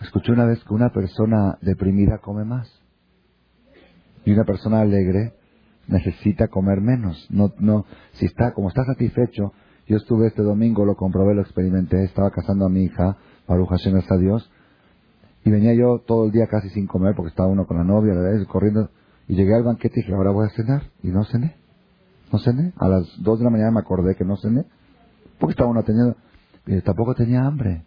[0.00, 2.68] escuché una vez que una persona deprimida come más.
[4.24, 5.34] Y una persona alegre
[5.86, 7.28] necesita comer menos.
[7.30, 7.84] No, no,
[8.14, 9.52] si está, como está satisfecho,
[9.90, 13.16] yo estuve este domingo, lo comprobé, lo experimenté, estaba casando a mi hija,
[13.48, 14.48] Baruch Hashem, a Dios,
[15.44, 18.14] y venía yo todo el día casi sin comer porque estaba uno con la novia,
[18.14, 18.88] la vez, corriendo,
[19.26, 21.56] y llegué al banquete y dije, ahora voy a cenar, y no cené.
[22.32, 22.72] No cené.
[22.76, 24.64] A las dos de la mañana me acordé que no cené,
[25.40, 26.14] porque estaba uno teniendo,
[26.66, 27.82] y tampoco tenía hambre.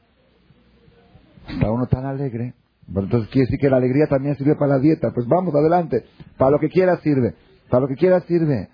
[1.48, 2.54] Estaba uno tan alegre.
[2.86, 5.12] entonces quiere decir que la alegría también sirve para la dieta.
[5.13, 6.04] Pues vamos, adelante.
[6.38, 7.36] Para lo que quiera sirve.
[7.70, 8.68] Para lo que quiera sirve.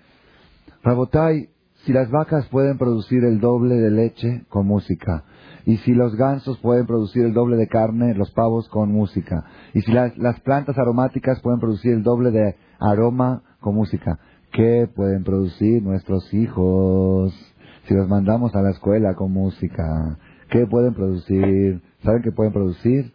[0.82, 1.50] Rabotai,
[1.86, 5.24] si las vacas pueden producir el doble de leche con música,
[5.66, 9.82] y si los gansos pueden producir el doble de carne, los pavos con música, y
[9.82, 14.20] si las, plantas aromáticas pueden producir el doble de aroma con música,
[14.52, 17.34] ¿qué pueden producir nuestros hijos
[17.88, 20.18] si los mandamos a la escuela con música?
[20.50, 21.82] ¿Qué pueden producir?
[22.04, 23.14] ¿Saben qué pueden producir?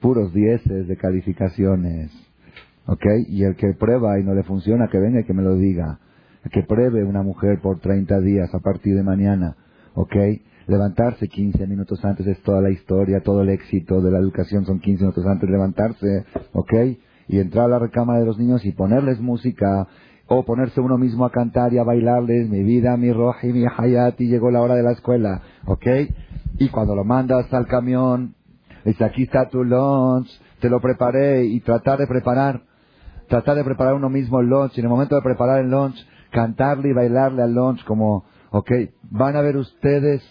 [0.00, 2.12] Puros dieces de calificaciones.
[2.86, 3.04] ¿Ok?
[3.28, 5.98] Y el que prueba y no le funciona, que venga y que me lo diga
[6.52, 9.56] que pruebe una mujer por 30 días a partir de mañana,
[9.94, 10.14] ¿ok?
[10.66, 14.80] Levantarse 15 minutos antes es toda la historia, todo el éxito de la educación son
[14.80, 16.72] 15 minutos antes de levantarse, ¿ok?
[17.28, 19.86] Y entrar a la recámara de los niños y ponerles música,
[20.28, 24.26] o ponerse uno mismo a cantar y a bailarles, mi vida, mi roji, mi hayati,
[24.26, 25.86] llegó la hora de la escuela, ¿ok?
[26.58, 28.34] Y cuando lo mandas al camión,
[28.84, 30.28] dice, aquí está tu lunch,
[30.60, 32.62] te lo preparé, y tratar de preparar,
[33.28, 35.96] tratar de preparar uno mismo el lunch, y en el momento de preparar el lunch,
[36.36, 38.70] cantarle y bailarle al lunch como, ok,
[39.04, 40.22] van a ver ustedes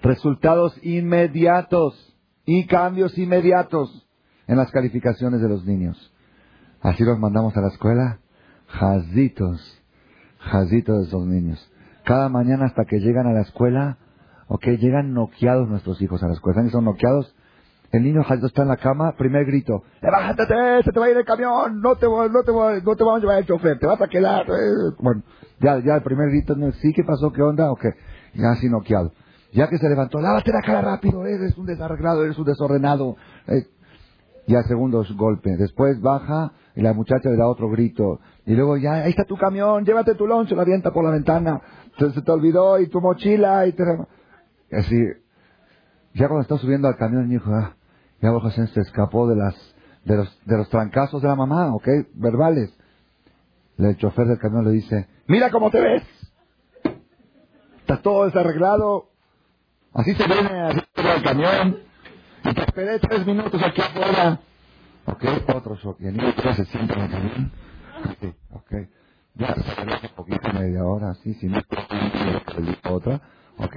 [0.00, 4.08] resultados inmediatos y cambios inmediatos
[4.46, 6.10] en las calificaciones de los niños.
[6.80, 8.20] Así los mandamos a la escuela,
[8.66, 9.60] jazitos,
[10.38, 11.70] jazitos de esos niños.
[12.06, 13.98] Cada mañana hasta que llegan a la escuela,
[14.46, 16.54] ok, llegan noqueados nuestros hijos a la escuela.
[16.54, 17.36] ¿Saben que son noqueados?
[17.90, 20.82] El niño está en la cama, primer grito, ¡Levántate!
[20.84, 21.80] ¡Se te va a ir el camión!
[21.80, 23.78] ¡No te, no te, no te vamos a llevar el chofer!
[23.78, 24.46] ¡Te vas a quedar!
[24.46, 24.94] Eh".
[25.00, 25.22] Bueno,
[25.60, 26.92] ya, ya el primer grito, ¿sí?
[26.92, 27.32] ¿Qué pasó?
[27.32, 27.70] ¿Qué onda?
[27.72, 27.86] Ok,
[28.34, 29.12] ya así noqueado.
[29.52, 33.16] Ya que se levantó, lávate la cara rápido, eres un desarreglado, eres un desordenado.
[33.46, 33.66] Eh.
[34.46, 35.56] Ya segundo golpe.
[35.56, 38.20] Después baja y la muchacha le da otro grito.
[38.46, 41.60] Y luego ya, ahí está tu camión, llévate tu lonche, la avienta por la ventana.
[41.98, 43.84] Se, te olvidó y tu mochila y te...
[44.72, 44.96] Así,
[46.14, 47.74] ya cuando está subiendo al camión, el hijo, ah,
[48.20, 49.54] Hashem se escapó de las
[50.04, 51.86] de los, de los trancazos de la mamá, ¿ok?
[52.14, 52.74] Verbales.
[53.76, 56.02] El chofer del camión le dice, mira cómo te ves.
[57.80, 59.10] Estás todo desarreglado.
[59.94, 61.78] Así se viene, así se el camión.
[62.44, 64.40] Y te esperé tres minutos aquí afuera.
[65.06, 66.00] Ok, otro shock.
[66.00, 67.52] Y el niño se sienta en el camión.
[68.20, 68.72] Sí, ok.
[69.34, 71.60] Ya se un poquito, media hora, así, si no
[72.90, 73.20] otra.
[73.58, 73.76] Ok.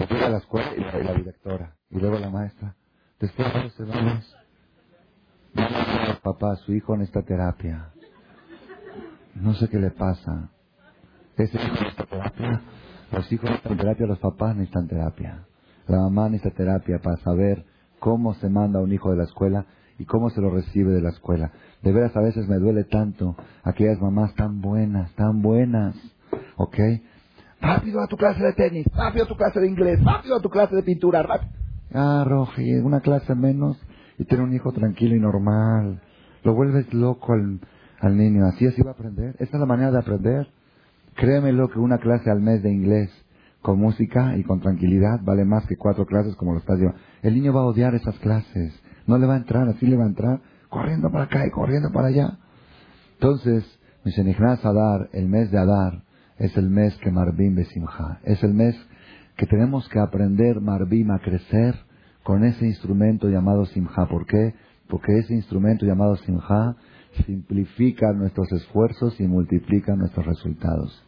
[0.00, 1.76] Y llega a la escuela y la, y la directora.
[1.90, 2.74] Y luego la maestra.
[3.20, 4.36] Después de se vamos.
[6.22, 7.90] Papá, su hijo necesita terapia.
[9.34, 10.50] No sé qué le pasa.
[11.36, 12.60] Ese hijo necesita terapia.
[13.12, 15.46] Los hijos necesitan terapia, los papás necesitan terapia.
[15.86, 17.64] La mamá necesita terapia para saber
[18.00, 19.64] cómo se manda a un hijo de la escuela
[19.98, 21.52] y cómo se lo recibe de la escuela.
[21.82, 25.96] De veras, a veces me duele tanto aquellas mamás tan buenas, tan buenas.
[26.56, 26.78] ¿Ok?
[27.60, 30.50] Rápido a tu clase de tenis, rápido a tu clase de inglés, rápido a tu
[30.50, 31.55] clase de pintura, rápido.
[31.98, 33.78] Ah, Roji, una clase menos
[34.18, 36.02] y tener un hijo tranquilo y normal.
[36.42, 37.58] Lo vuelves loco al,
[38.00, 38.44] al niño.
[38.44, 39.34] Así así va a aprender.
[39.38, 40.46] Esta es la manera de aprender.
[41.14, 43.10] Créemelo que una clase al mes de inglés
[43.62, 47.00] con música y con tranquilidad vale más que cuatro clases como lo estás llevando.
[47.22, 48.78] El niño va a odiar esas clases.
[49.06, 51.90] No le va a entrar, así le va a entrar corriendo para acá y corriendo
[51.92, 52.36] para allá.
[53.14, 53.64] Entonces,
[54.04, 56.02] Mishenichnas Adar, el mes de Adar,
[56.36, 58.20] es el mes que Marbim Besimha.
[58.24, 58.76] Es el mes
[59.38, 61.85] que tenemos que aprender, Marbim, a crecer
[62.26, 64.08] con ese instrumento llamado Simha.
[64.10, 64.52] ¿Por qué?
[64.88, 66.74] Porque ese instrumento llamado Simha
[67.24, 71.04] simplifica nuestros esfuerzos y multiplica nuestros resultados.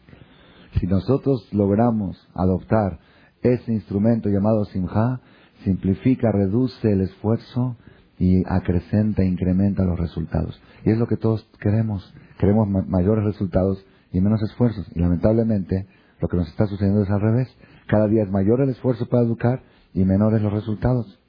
[0.79, 2.99] Si nosotros logramos adoptar
[3.41, 5.19] ese instrumento llamado Simha,
[5.65, 7.75] simplifica, reduce el esfuerzo
[8.17, 10.57] y acrecenta, incrementa los resultados.
[10.85, 12.13] Y es lo que todos queremos.
[12.39, 14.87] Queremos mayores resultados y menos esfuerzos.
[14.95, 15.85] Y lamentablemente
[16.21, 17.49] lo que nos está sucediendo es al revés.
[17.87, 21.19] Cada día es mayor el esfuerzo para educar y menores los resultados.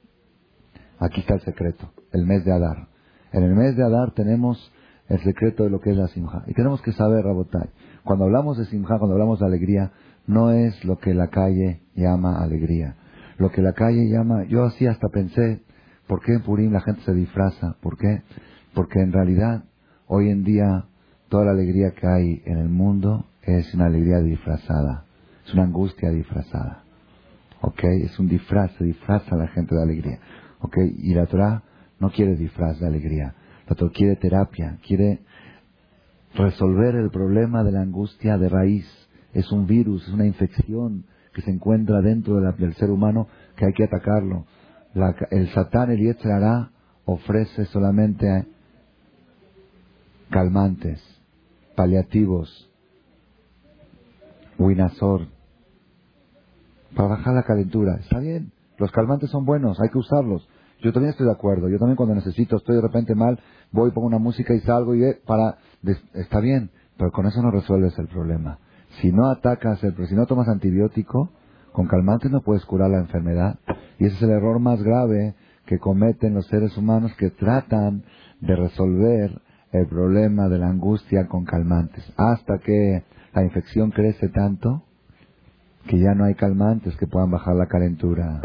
[0.99, 2.87] Aquí está el secreto, el mes de Adar.
[3.31, 4.71] En el mes de Adar tenemos
[5.09, 6.43] el secreto de lo que es la simja.
[6.47, 7.69] Y tenemos que saber, Rabotai,
[8.03, 9.91] cuando hablamos de simja, cuando hablamos de alegría,
[10.27, 12.95] no es lo que la calle llama alegría.
[13.37, 15.63] lo que la calle llama, yo así hasta pensé,
[16.07, 17.75] ¿por qué en Purim la gente se disfraza?
[17.81, 18.21] ¿Por qué?
[18.75, 19.63] Porque en realidad,
[20.05, 20.85] hoy en día,
[21.27, 25.05] toda la alegría que hay en el mundo es una alegría disfrazada,
[25.47, 26.80] es una angustia disfrazada.
[27.61, 27.83] ¿Ok?
[28.03, 30.19] Es un disfraz, se disfraza a la gente de alegría.
[30.59, 30.77] ¿Ok?
[30.97, 31.63] Y la Torah
[31.99, 33.35] no quiere disfraz de alegría.
[33.67, 35.21] La Torah quiere terapia, quiere
[36.35, 38.85] resolver el problema de la angustia de raíz.
[39.33, 43.73] Es un virus, es una infección que se encuentra dentro del ser humano que hay
[43.73, 44.45] que atacarlo.
[45.29, 46.71] el Satán, el Yetzirah,
[47.05, 48.45] ofrece solamente
[50.29, 51.01] calmantes,
[51.75, 52.69] paliativos,
[54.57, 55.27] winazor,
[56.95, 57.95] para bajar la calentura.
[57.95, 60.47] Está bien, los calmantes son buenos, hay que usarlos.
[60.81, 61.69] Yo también estoy de acuerdo.
[61.69, 63.39] Yo también cuando necesito, estoy de repente mal,
[63.71, 65.57] voy, pongo una música y salgo y para...
[66.13, 68.57] Está bien, pero con eso no resuelves el problema.
[68.99, 71.29] Si no atacas, el, si no tomas antibiótico,
[71.71, 73.59] con calmantes no puedes curar la enfermedad.
[73.99, 78.03] Y ese es el error más grave que cometen los seres humanos que tratan
[78.41, 79.39] de resolver
[79.71, 82.03] el problema de la angustia con calmantes.
[82.17, 84.83] Hasta que la infección crece tanto
[85.87, 88.41] que ya no hay calmantes que puedan bajar la calentura.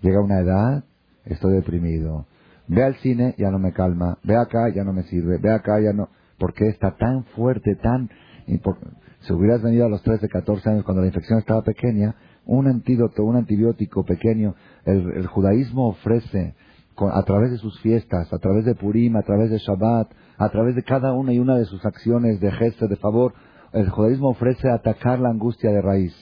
[0.00, 0.84] Llega una edad,
[1.24, 2.26] estoy deprimido.
[2.68, 4.18] Ve al cine, ya no me calma.
[4.22, 5.38] Ve acá, ya no me sirve.
[5.38, 6.08] Ve acá, ya no.
[6.38, 8.10] Porque está tan fuerte, tan.
[8.46, 13.24] Si hubieras venido a los 13, 14 años cuando la infección estaba pequeña, un antídoto,
[13.24, 14.54] un antibiótico pequeño,
[14.84, 16.54] el, judaísmo ofrece
[16.96, 20.74] a través de sus fiestas, a través de Purim, a través de Shabbat, a través
[20.74, 23.32] de cada una y una de sus acciones de gesto, de favor,
[23.72, 26.14] el judaísmo ofrece atacar la angustia de raíz.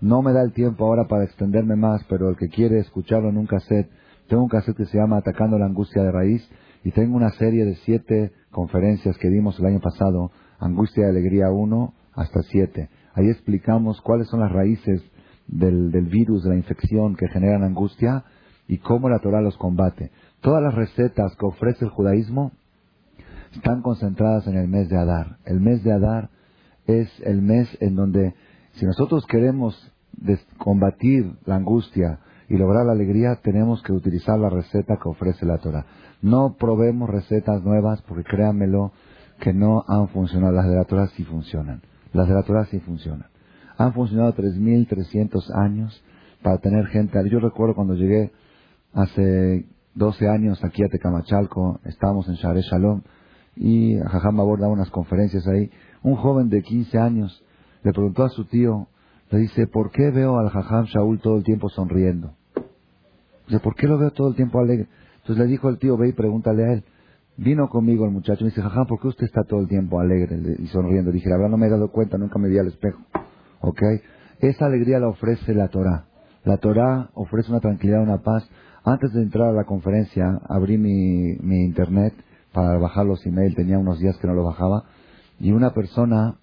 [0.00, 3.36] No me da el tiempo ahora para extenderme más, pero el que quiere escucharlo en
[3.36, 3.90] un cassette,
[4.28, 6.48] tengo un cassette que se llama Atacando la angustia de raíz
[6.84, 10.30] y tengo una serie de siete conferencias que dimos el año pasado,
[10.60, 12.88] Angustia y Alegría 1 hasta 7.
[13.14, 15.02] Ahí explicamos cuáles son las raíces
[15.46, 18.24] del, del virus, de la infección que generan angustia
[18.68, 20.10] y cómo la Torah los combate.
[20.40, 22.52] Todas las recetas que ofrece el judaísmo
[23.54, 25.38] están concentradas en el mes de Adar.
[25.44, 26.30] El mes de Adar
[26.86, 28.34] es el mes en donde
[28.78, 29.74] si nosotros queremos
[30.58, 35.58] combatir la angustia y lograr la alegría, tenemos que utilizar la receta que ofrece la
[35.58, 35.84] Torah.
[36.22, 38.92] No probemos recetas nuevas porque créanmelo
[39.40, 40.52] que no han funcionado.
[40.52, 41.82] Las de la Torah sí funcionan.
[42.12, 43.26] Las de la Torah sí funcionan.
[43.76, 46.02] Han funcionado 3.300 años
[46.42, 47.18] para tener gente.
[47.28, 48.32] Yo recuerdo cuando llegué
[48.92, 53.02] hace 12 años aquí a Tecamachalco, estábamos en Share Shalom
[53.56, 55.70] y Jajam Babor daba unas conferencias ahí.
[56.02, 57.44] Un joven de 15 años
[57.82, 58.88] le preguntó a su tío,
[59.30, 62.32] le dice, ¿por qué veo al Jajam Shaul todo el tiempo sonriendo?
[63.46, 64.88] Dice, ¿por qué lo veo todo el tiempo alegre?
[65.20, 66.84] Entonces le dijo el tío, ve y pregúntale a él.
[67.36, 70.38] Vino conmigo el muchacho me dice, Jajam, ¿por qué usted está todo el tiempo alegre
[70.58, 71.12] y sonriendo?
[71.12, 73.00] Dije, la no me he dado cuenta, nunca me vi al espejo.
[73.60, 73.80] ¿Ok?
[74.40, 76.06] Esa alegría la ofrece la Torah.
[76.44, 78.48] La Torah ofrece una tranquilidad, una paz.
[78.84, 82.14] Antes de entrar a la conferencia, abrí mi, mi internet
[82.52, 84.84] para bajar los emails, tenía unos días que no lo bajaba,
[85.38, 86.36] y una persona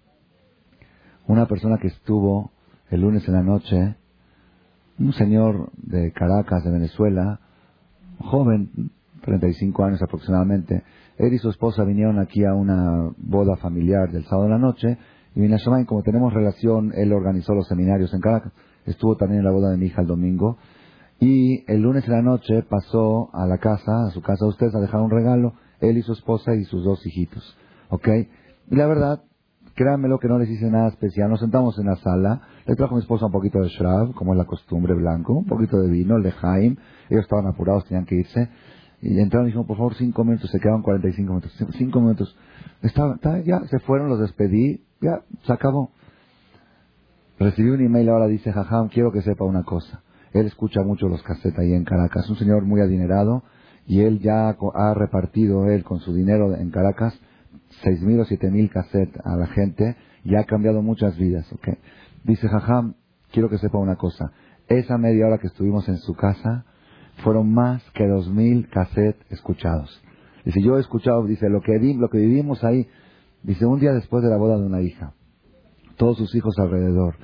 [1.27, 2.51] una persona que estuvo
[2.89, 3.95] el lunes en la noche,
[4.99, 7.39] un señor de Caracas, de Venezuela,
[8.19, 10.83] joven, 35 años aproximadamente,
[11.17, 14.97] él y su esposa vinieron aquí a una boda familiar del sábado de la noche,
[15.35, 18.53] y y como tenemos relación, él organizó los seminarios en Caracas,
[18.85, 20.57] estuvo también en la boda de mi hija el domingo,
[21.19, 24.75] y el lunes en la noche pasó a la casa, a su casa de ustedes,
[24.75, 27.57] a dejar un regalo, él y su esposa y sus dos hijitos.
[27.89, 28.07] ¿Ok?
[28.69, 29.23] Y la verdad,
[29.75, 31.29] Créanmelo que no les hice nada especial.
[31.29, 32.41] Nos sentamos en la sala.
[32.65, 35.33] Le trajo a mi esposa un poquito de shrab, como es la costumbre, blanco.
[35.33, 36.77] Un poquito de vino, el de Jaime.
[37.09, 38.49] Ellos estaban apurados, tenían que irse.
[39.01, 40.49] Y entraron y dijeron, por favor, cinco minutos.
[40.49, 41.53] Se quedaron 45 minutos.
[41.77, 42.37] Cinco minutos.
[43.43, 44.81] Ya, se fueron, los despedí.
[45.01, 45.91] Ya, se acabó.
[47.37, 50.03] Recibí un email ahora, dice, jajam, quiero que sepa una cosa.
[50.31, 52.29] Él escucha mucho los cassettes ahí en Caracas.
[52.29, 53.43] Un señor muy adinerado.
[53.87, 57.13] Y él ya ha repartido, él, con su dinero en Caracas,
[57.83, 61.51] seis mil o siete mil cassettes a la gente y ha cambiado muchas vidas.
[61.53, 61.75] ¿okay?
[62.23, 62.95] Dice Jajam,
[63.31, 64.31] quiero que sepa una cosa.
[64.67, 66.65] Esa media hora que estuvimos en su casa
[67.23, 70.01] fueron más que dos mil cassettes escuchados.
[70.43, 72.87] Dice, yo he escuchado, dice, lo que, lo que vivimos ahí,
[73.41, 75.13] dice, un día después de la boda de una hija,
[75.97, 77.15] todos sus hijos alrededor,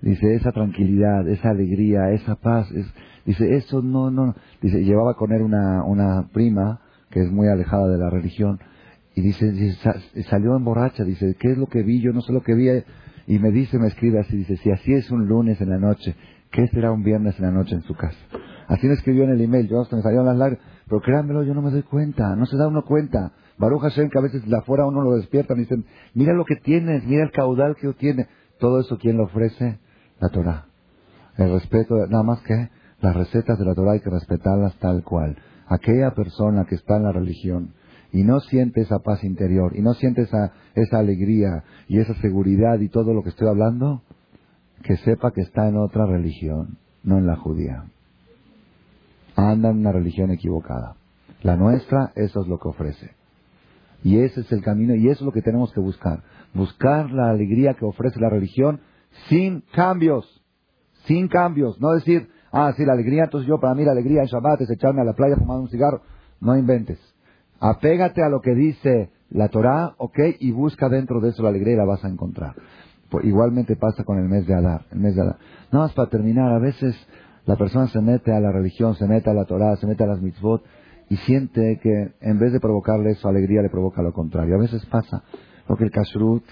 [0.00, 2.86] dice, esa tranquilidad, esa alegría, esa paz, es,
[3.24, 7.86] dice, eso no, no, dice, llevaba con él una, una prima que es muy alejada
[7.86, 8.58] de la religión,
[9.14, 9.76] y dice,
[10.28, 12.00] salió en borracha, dice, ¿qué es lo que vi?
[12.00, 12.68] Yo no sé lo que vi.
[13.26, 16.16] Y me dice, me escribe así, dice, si así es un lunes en la noche,
[16.50, 18.18] ¿qué será un viernes en la noche en su casa?
[18.66, 21.54] Así me escribió en el email, yo hasta me salieron las lágrimas, pero créanmelo, yo
[21.54, 23.32] no me doy cuenta, no se da uno cuenta.
[23.56, 25.84] Baruch Hashem, que a veces de afuera uno lo despierta, y dicen,
[26.14, 28.26] mira lo que tienes, mira el caudal que tiene.
[28.58, 29.78] Todo eso, ¿quién lo ofrece?
[30.20, 30.66] La Torah.
[31.36, 35.36] El respeto, nada más que Las recetas de la Torah hay que respetarlas tal cual.
[35.66, 37.74] Aquella persona que está en la religión
[38.14, 42.78] y no siente esa paz interior y no siente esa, esa alegría y esa seguridad
[42.78, 44.02] y todo lo que estoy hablando,
[44.84, 47.86] que sepa que está en otra religión, no en la judía.
[49.34, 50.94] Anda en una religión equivocada.
[51.42, 53.10] La nuestra, eso es lo que ofrece.
[54.04, 56.22] Y ese es el camino y eso es lo que tenemos que buscar.
[56.54, 58.80] Buscar la alegría que ofrece la religión
[59.28, 60.40] sin cambios.
[61.06, 61.80] Sin cambios.
[61.80, 64.70] No decir, ah, sí, la alegría, entonces yo para mí la alegría en Shabbat es
[64.70, 66.02] echarme a la playa fumando un cigarro.
[66.40, 67.13] No inventes.
[67.66, 71.72] Apégate a lo que dice la Torah, ok, y busca dentro de eso la alegría
[71.72, 72.54] y la vas a encontrar.
[73.08, 74.82] Pues igualmente pasa con el mes de Adar.
[74.92, 75.38] El mes de Adar.
[75.72, 76.94] Nada más para terminar, a veces
[77.46, 80.08] la persona se mete a la religión, se mete a la Torah, se mete a
[80.08, 80.62] las mitzvot
[81.08, 84.56] y siente que en vez de provocarle eso alegría le provoca lo contrario.
[84.56, 85.22] A veces pasa.
[85.66, 86.44] Porque el kashrut,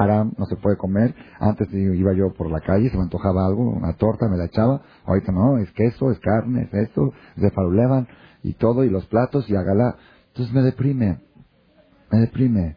[0.00, 1.14] haram, no se puede comer.
[1.40, 4.80] Antes iba yo por la calle, se me antojaba algo, una torta, me la echaba.
[5.04, 8.08] Ahorita no, es queso, es carne, es esto, es de farulevan
[8.42, 9.96] y todo, y los platos, y hágala.
[10.38, 11.18] Entonces me deprime,
[12.12, 12.76] me deprime.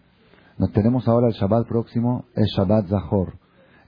[0.57, 3.35] Nos tenemos ahora el Shabbat próximo, el Shabbat Zahor.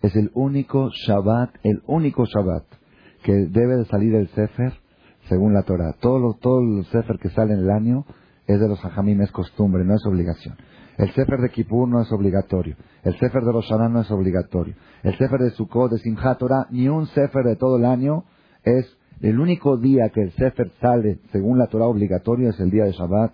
[0.03, 2.65] Es el único Shabbat, el único Shabbat
[3.23, 4.73] que debe de salir el Sefer
[5.27, 5.95] según la Torah.
[5.99, 8.05] Todos los, todos los Sefer que salen el año
[8.45, 10.55] es de los Hajamim, es costumbre, no es obligación.
[10.99, 12.75] El Sefer de Kippur no es obligatorio.
[13.01, 14.75] El Sefer de Rosh no es obligatorio.
[15.01, 18.25] El Sefer de Sukkot, de Simchat Torah, ni un Sefer de todo el año
[18.63, 18.85] es
[19.21, 22.91] el único día que el Sefer sale según la Torah obligatorio es el día de
[22.91, 23.33] Shabbat,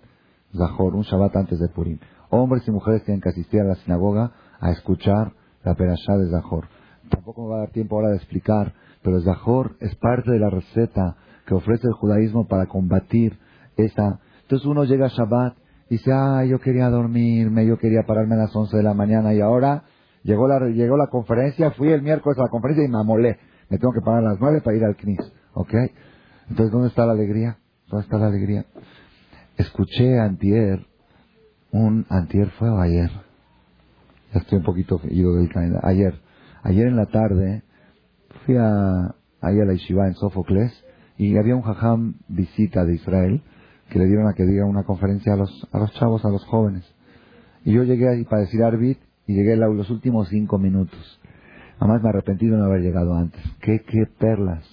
[0.56, 2.00] Zahor, un Shabbat antes de Purim.
[2.30, 5.34] Hombres y mujeres tienen que asistir a la sinagoga a escuchar
[5.64, 6.68] la perashá de Zahor.
[7.10, 10.50] Tampoco me va a dar tiempo ahora de explicar, pero Zahor es parte de la
[10.50, 13.38] receta que ofrece el judaísmo para combatir
[13.78, 14.20] esa.
[14.44, 15.58] Entonces uno llega a Shabbat
[15.90, 19.34] y dice, ah, yo quería dormirme, yo quería pararme a las 11 de la mañana
[19.34, 19.84] y ahora
[20.24, 23.38] llegó la, llegó la conferencia, fui el miércoles a la conferencia y me amolé.
[23.70, 25.20] Me tengo que parar a las 9 para ir al CNIS.
[25.54, 25.74] ¿Ok?
[26.50, 27.58] Entonces, ¿dónde está la alegría?
[27.88, 28.66] ¿Dónde está la alegría?
[29.60, 30.88] Escuché antier,
[31.74, 33.12] un antier fue ayer.
[34.34, 35.86] Ya estoy un poquito ido del calendario.
[35.86, 36.14] Ayer.
[36.64, 37.64] Ayer en la tarde
[38.46, 40.72] fui a, ahí a la Yeshiva en Sófocles
[41.18, 43.42] y había un jajam visita de Israel
[43.90, 46.46] que le dieron a que diga una conferencia a los, a los chavos, a los
[46.46, 46.86] jóvenes.
[47.66, 51.20] Y yo llegué ahí para decir Arbit y llegué los últimos cinco minutos.
[51.80, 53.42] Además me arrepentí de no haber llegado antes.
[53.60, 54.64] Qué, qué perlas,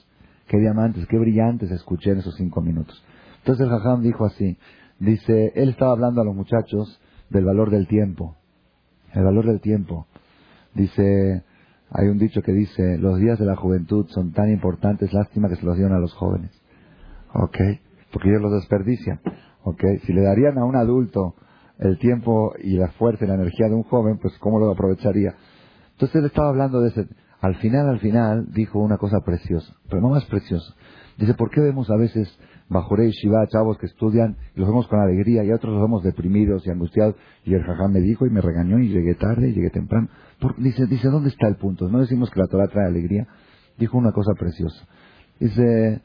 [0.46, 3.04] qué diamantes, qué brillantes escuché en esos cinco minutos.
[3.46, 4.58] Entonces el jajam dijo así,
[4.98, 8.34] dice, él estaba hablando a los muchachos del valor del tiempo.
[9.12, 10.08] El valor del tiempo.
[10.74, 11.44] Dice,
[11.90, 15.54] hay un dicho que dice, los días de la juventud son tan importantes, lástima que
[15.54, 16.50] se los dieron a los jóvenes.
[17.34, 17.56] ¿Ok?
[18.12, 19.20] Porque ellos los desperdician.
[19.62, 19.80] ¿Ok?
[20.04, 21.36] Si le darían a un adulto
[21.78, 25.36] el tiempo y la fuerza y la energía de un joven, pues ¿cómo lo aprovecharía?
[25.92, 27.06] Entonces él estaba hablando de ese...
[27.40, 30.74] Al final, al final, dijo una cosa preciosa, pero no más preciosa.
[31.18, 32.28] Dice, ¿por qué vemos a veces
[32.68, 36.66] Bajorei Shiva, chavos que estudian, y los vemos con alegría, y otros los vemos deprimidos
[36.66, 37.14] y angustiados?
[37.44, 40.08] Y el jajá me dijo y me regañó y llegué tarde y llegué temprano
[40.58, 41.88] dice, dice, ¿dónde está el punto?
[41.88, 43.26] No decimos que la Torah trae alegría.
[43.78, 44.86] Dijo una cosa preciosa.
[45.38, 46.00] Dice,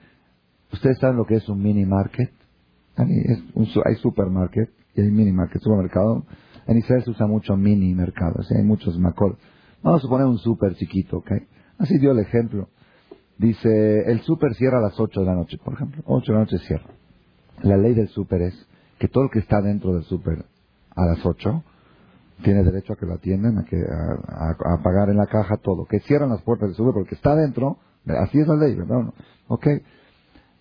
[0.71, 2.31] ¿ustedes saben lo que es un mini market?
[2.97, 6.25] hay supermarket y hay mini market, supermercado.
[6.67, 9.37] En Israel se usa mucho mini mercado, hay muchos macol.
[9.83, 11.31] Vamos a poner un super chiquito, ¿ok?
[11.79, 12.69] Así dio el ejemplo.
[13.37, 16.03] Dice, el super cierra a las 8 de la noche, por ejemplo.
[16.05, 16.85] 8 de la noche cierra.
[17.63, 18.67] La ley del super es
[18.99, 20.45] que todo el que está dentro del super
[20.95, 21.63] a las 8
[22.43, 25.85] tiene derecho a que lo atiendan, a, que, a, pagar en la caja todo.
[25.85, 29.13] Que cierran las puertas de sube porque está dentro, así es la ley, ¿verdad?
[29.47, 29.67] Ok.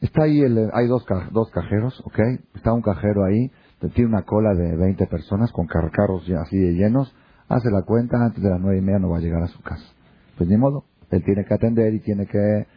[0.01, 2.19] Está ahí, el, hay dos, dos cajeros, ok.
[2.55, 3.51] Está un cajero ahí,
[3.95, 7.15] tiene una cola de 20 personas con carros así de llenos.
[7.51, 9.61] Hace la cuenta, antes de las nueve y media no va a llegar a su
[9.61, 9.83] casa.
[10.39, 12.69] Pues ni modo, él tiene que atender y tiene que...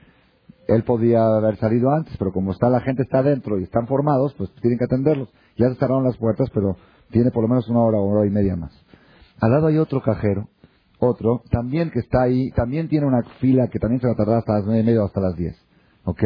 [0.67, 4.33] Él podía haber salido antes, pero como está la gente está dentro y están formados,
[4.35, 5.29] pues tienen que atenderlos.
[5.57, 6.75] Ya se cerraron las puertas, pero
[7.11, 8.73] tiene por lo menos una hora o hora y media más.
[9.39, 10.49] Al lado hay otro cajero,
[10.97, 14.37] otro, también que está ahí, también tiene una fila que también se va a tardar
[14.39, 15.55] hasta las nueve y media o hasta las diez.
[16.03, 16.23] ¿Ok?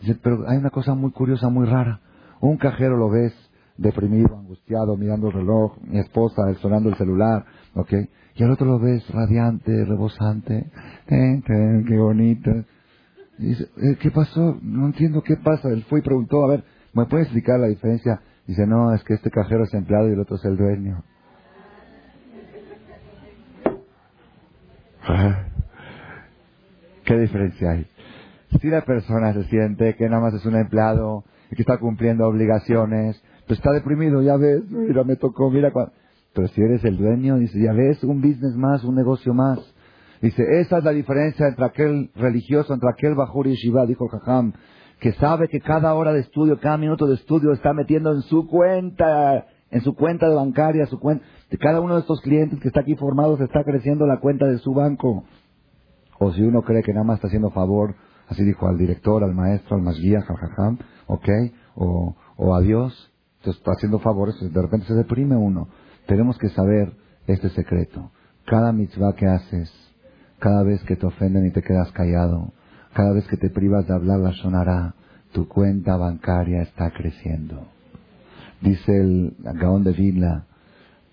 [0.00, 2.00] Dice, pero hay una cosa muy curiosa, muy rara.
[2.42, 3.32] Un cajero lo ves
[3.76, 7.44] deprimido, angustiado, mirando el reloj, mi esposa sonando el celular,
[7.74, 7.92] ¿ok?
[8.34, 10.70] Y al otro lo ves radiante, rebosante,
[11.06, 12.50] qué bonito.
[13.38, 14.58] dice, eh, ¿qué pasó?
[14.62, 15.68] No entiendo qué pasa.
[15.68, 16.64] Él fue y preguntó, a ver,
[16.94, 18.22] ¿me puede explicar la diferencia?
[18.46, 21.04] Dice, no, es que este cajero es empleado y el otro es el dueño.
[27.04, 27.86] ¿Qué diferencia hay?
[28.60, 32.26] Si la persona se siente que nada más es un empleado y que está cumpliendo
[32.26, 35.72] obligaciones, pues está deprimido, ya ves, mira, me tocó, mira.
[36.34, 39.58] Pero si eres el dueño, dice, ya ves, un business más, un negocio más.
[40.22, 44.52] Dice, esa es la diferencia entre aquel religioso, entre aquel Bajur y Shiva, dijo Jajam,
[45.00, 48.46] que sabe que cada hora de estudio, cada minuto de estudio está metiendo en su
[48.46, 52.68] cuenta, en su cuenta de bancaria, su cuenta, de cada uno de estos clientes que
[52.68, 55.24] está aquí formado, se está creciendo la cuenta de su banco.
[56.20, 57.96] O si uno cree que nada más está haciendo favor,
[58.32, 61.28] así dijo al director, al maestro, al masguía, al jajam, ok,
[61.74, 65.68] o, o a Dios, entonces está haciendo favores, de repente se deprime uno.
[66.06, 66.92] Tenemos que saber
[67.26, 68.10] este secreto.
[68.44, 69.70] Cada mitzvah que haces,
[70.38, 72.52] cada vez que te ofenden y te quedas callado,
[72.94, 74.94] cada vez que te privas de hablar la sonará,
[75.32, 77.66] tu cuenta bancaria está creciendo.
[78.60, 80.46] Dice el Gaón de Vilna,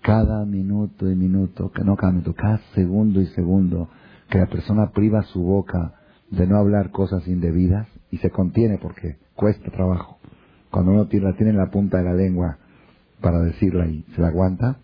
[0.02, 3.88] cada minuto y minuto, que no cada minuto, cada segundo y segundo
[4.28, 5.94] que la persona priva su boca
[6.30, 10.18] de no hablar cosas indebidas y se contiene porque cuesta trabajo.
[10.70, 12.58] Cuando uno la tiene en la punta de la lengua
[13.20, 14.78] para decirla y se la aguanta,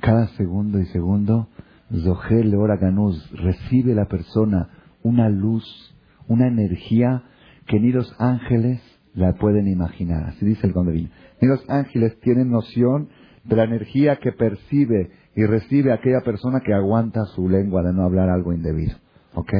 [0.00, 1.48] cada segundo y segundo,
[1.90, 4.68] Zohel Ora Ganuz, recibe la persona
[5.02, 5.64] una luz,
[6.28, 7.22] una energía
[7.66, 8.80] que ni los ángeles
[9.14, 10.24] la pueden imaginar.
[10.24, 11.10] Así dice el Gondelín.
[11.40, 13.08] Ni los ángeles tienen noción
[13.44, 18.02] de la energía que percibe y recibe aquella persona que aguanta su lengua de no
[18.04, 18.96] hablar algo indebido.
[19.34, 19.52] ¿Ok?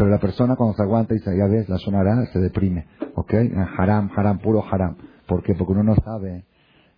[0.00, 2.86] Pero la persona cuando se aguanta y dice, ya ves, la sonará, se deprime.
[3.16, 3.34] ¿Ok?
[3.76, 4.96] Haram, haram, puro haram.
[5.26, 5.54] ¿Por qué?
[5.54, 6.46] Porque uno no sabe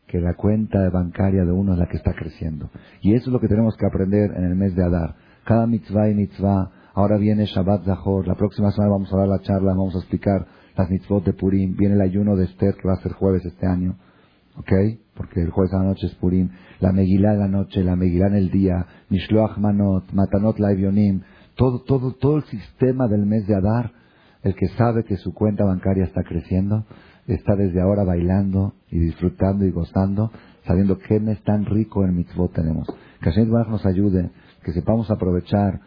[0.07, 2.71] que la cuenta bancaria de uno es la que está creciendo.
[3.01, 5.17] Y eso es lo que tenemos que aprender en el mes de Adar.
[5.45, 9.41] Cada mitzvah y mitzvah, ahora viene Shabbat Zahor, la próxima semana vamos a dar la
[9.41, 10.47] charla, vamos a explicar
[10.77, 13.67] las mitzvot de Purim, viene el ayuno de Esther que va a ser jueves este
[13.67, 13.97] año,
[14.59, 14.73] ¿ok?
[15.17, 18.29] Porque el jueves a la noche es Purim, la Megilá en la noche, la Megilá
[18.29, 21.23] en el día, Mishloach Manot, Matanot Laivionim,
[21.55, 23.93] todo, todo, todo el sistema del mes de Adar,
[24.43, 26.85] el que sabe que su cuenta bancaria está creciendo,
[27.27, 30.31] está desde ahora bailando y disfrutando y gozando,
[30.67, 32.87] sabiendo qué mes tan rico en mitzvot tenemos.
[33.21, 34.31] Que Hashem nos ayude,
[34.65, 35.81] que sepamos aprovechar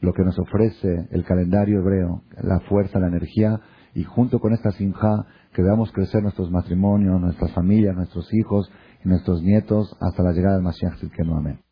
[0.00, 3.60] lo que nos ofrece el calendario hebreo, la fuerza, la energía,
[3.94, 8.70] y junto con esta sinja que veamos crecer nuestros matrimonios, nuestras familias, nuestros hijos
[9.04, 11.34] y nuestros nietos hasta la llegada del Mashiach Tzidkenu.
[11.36, 11.71] Amén.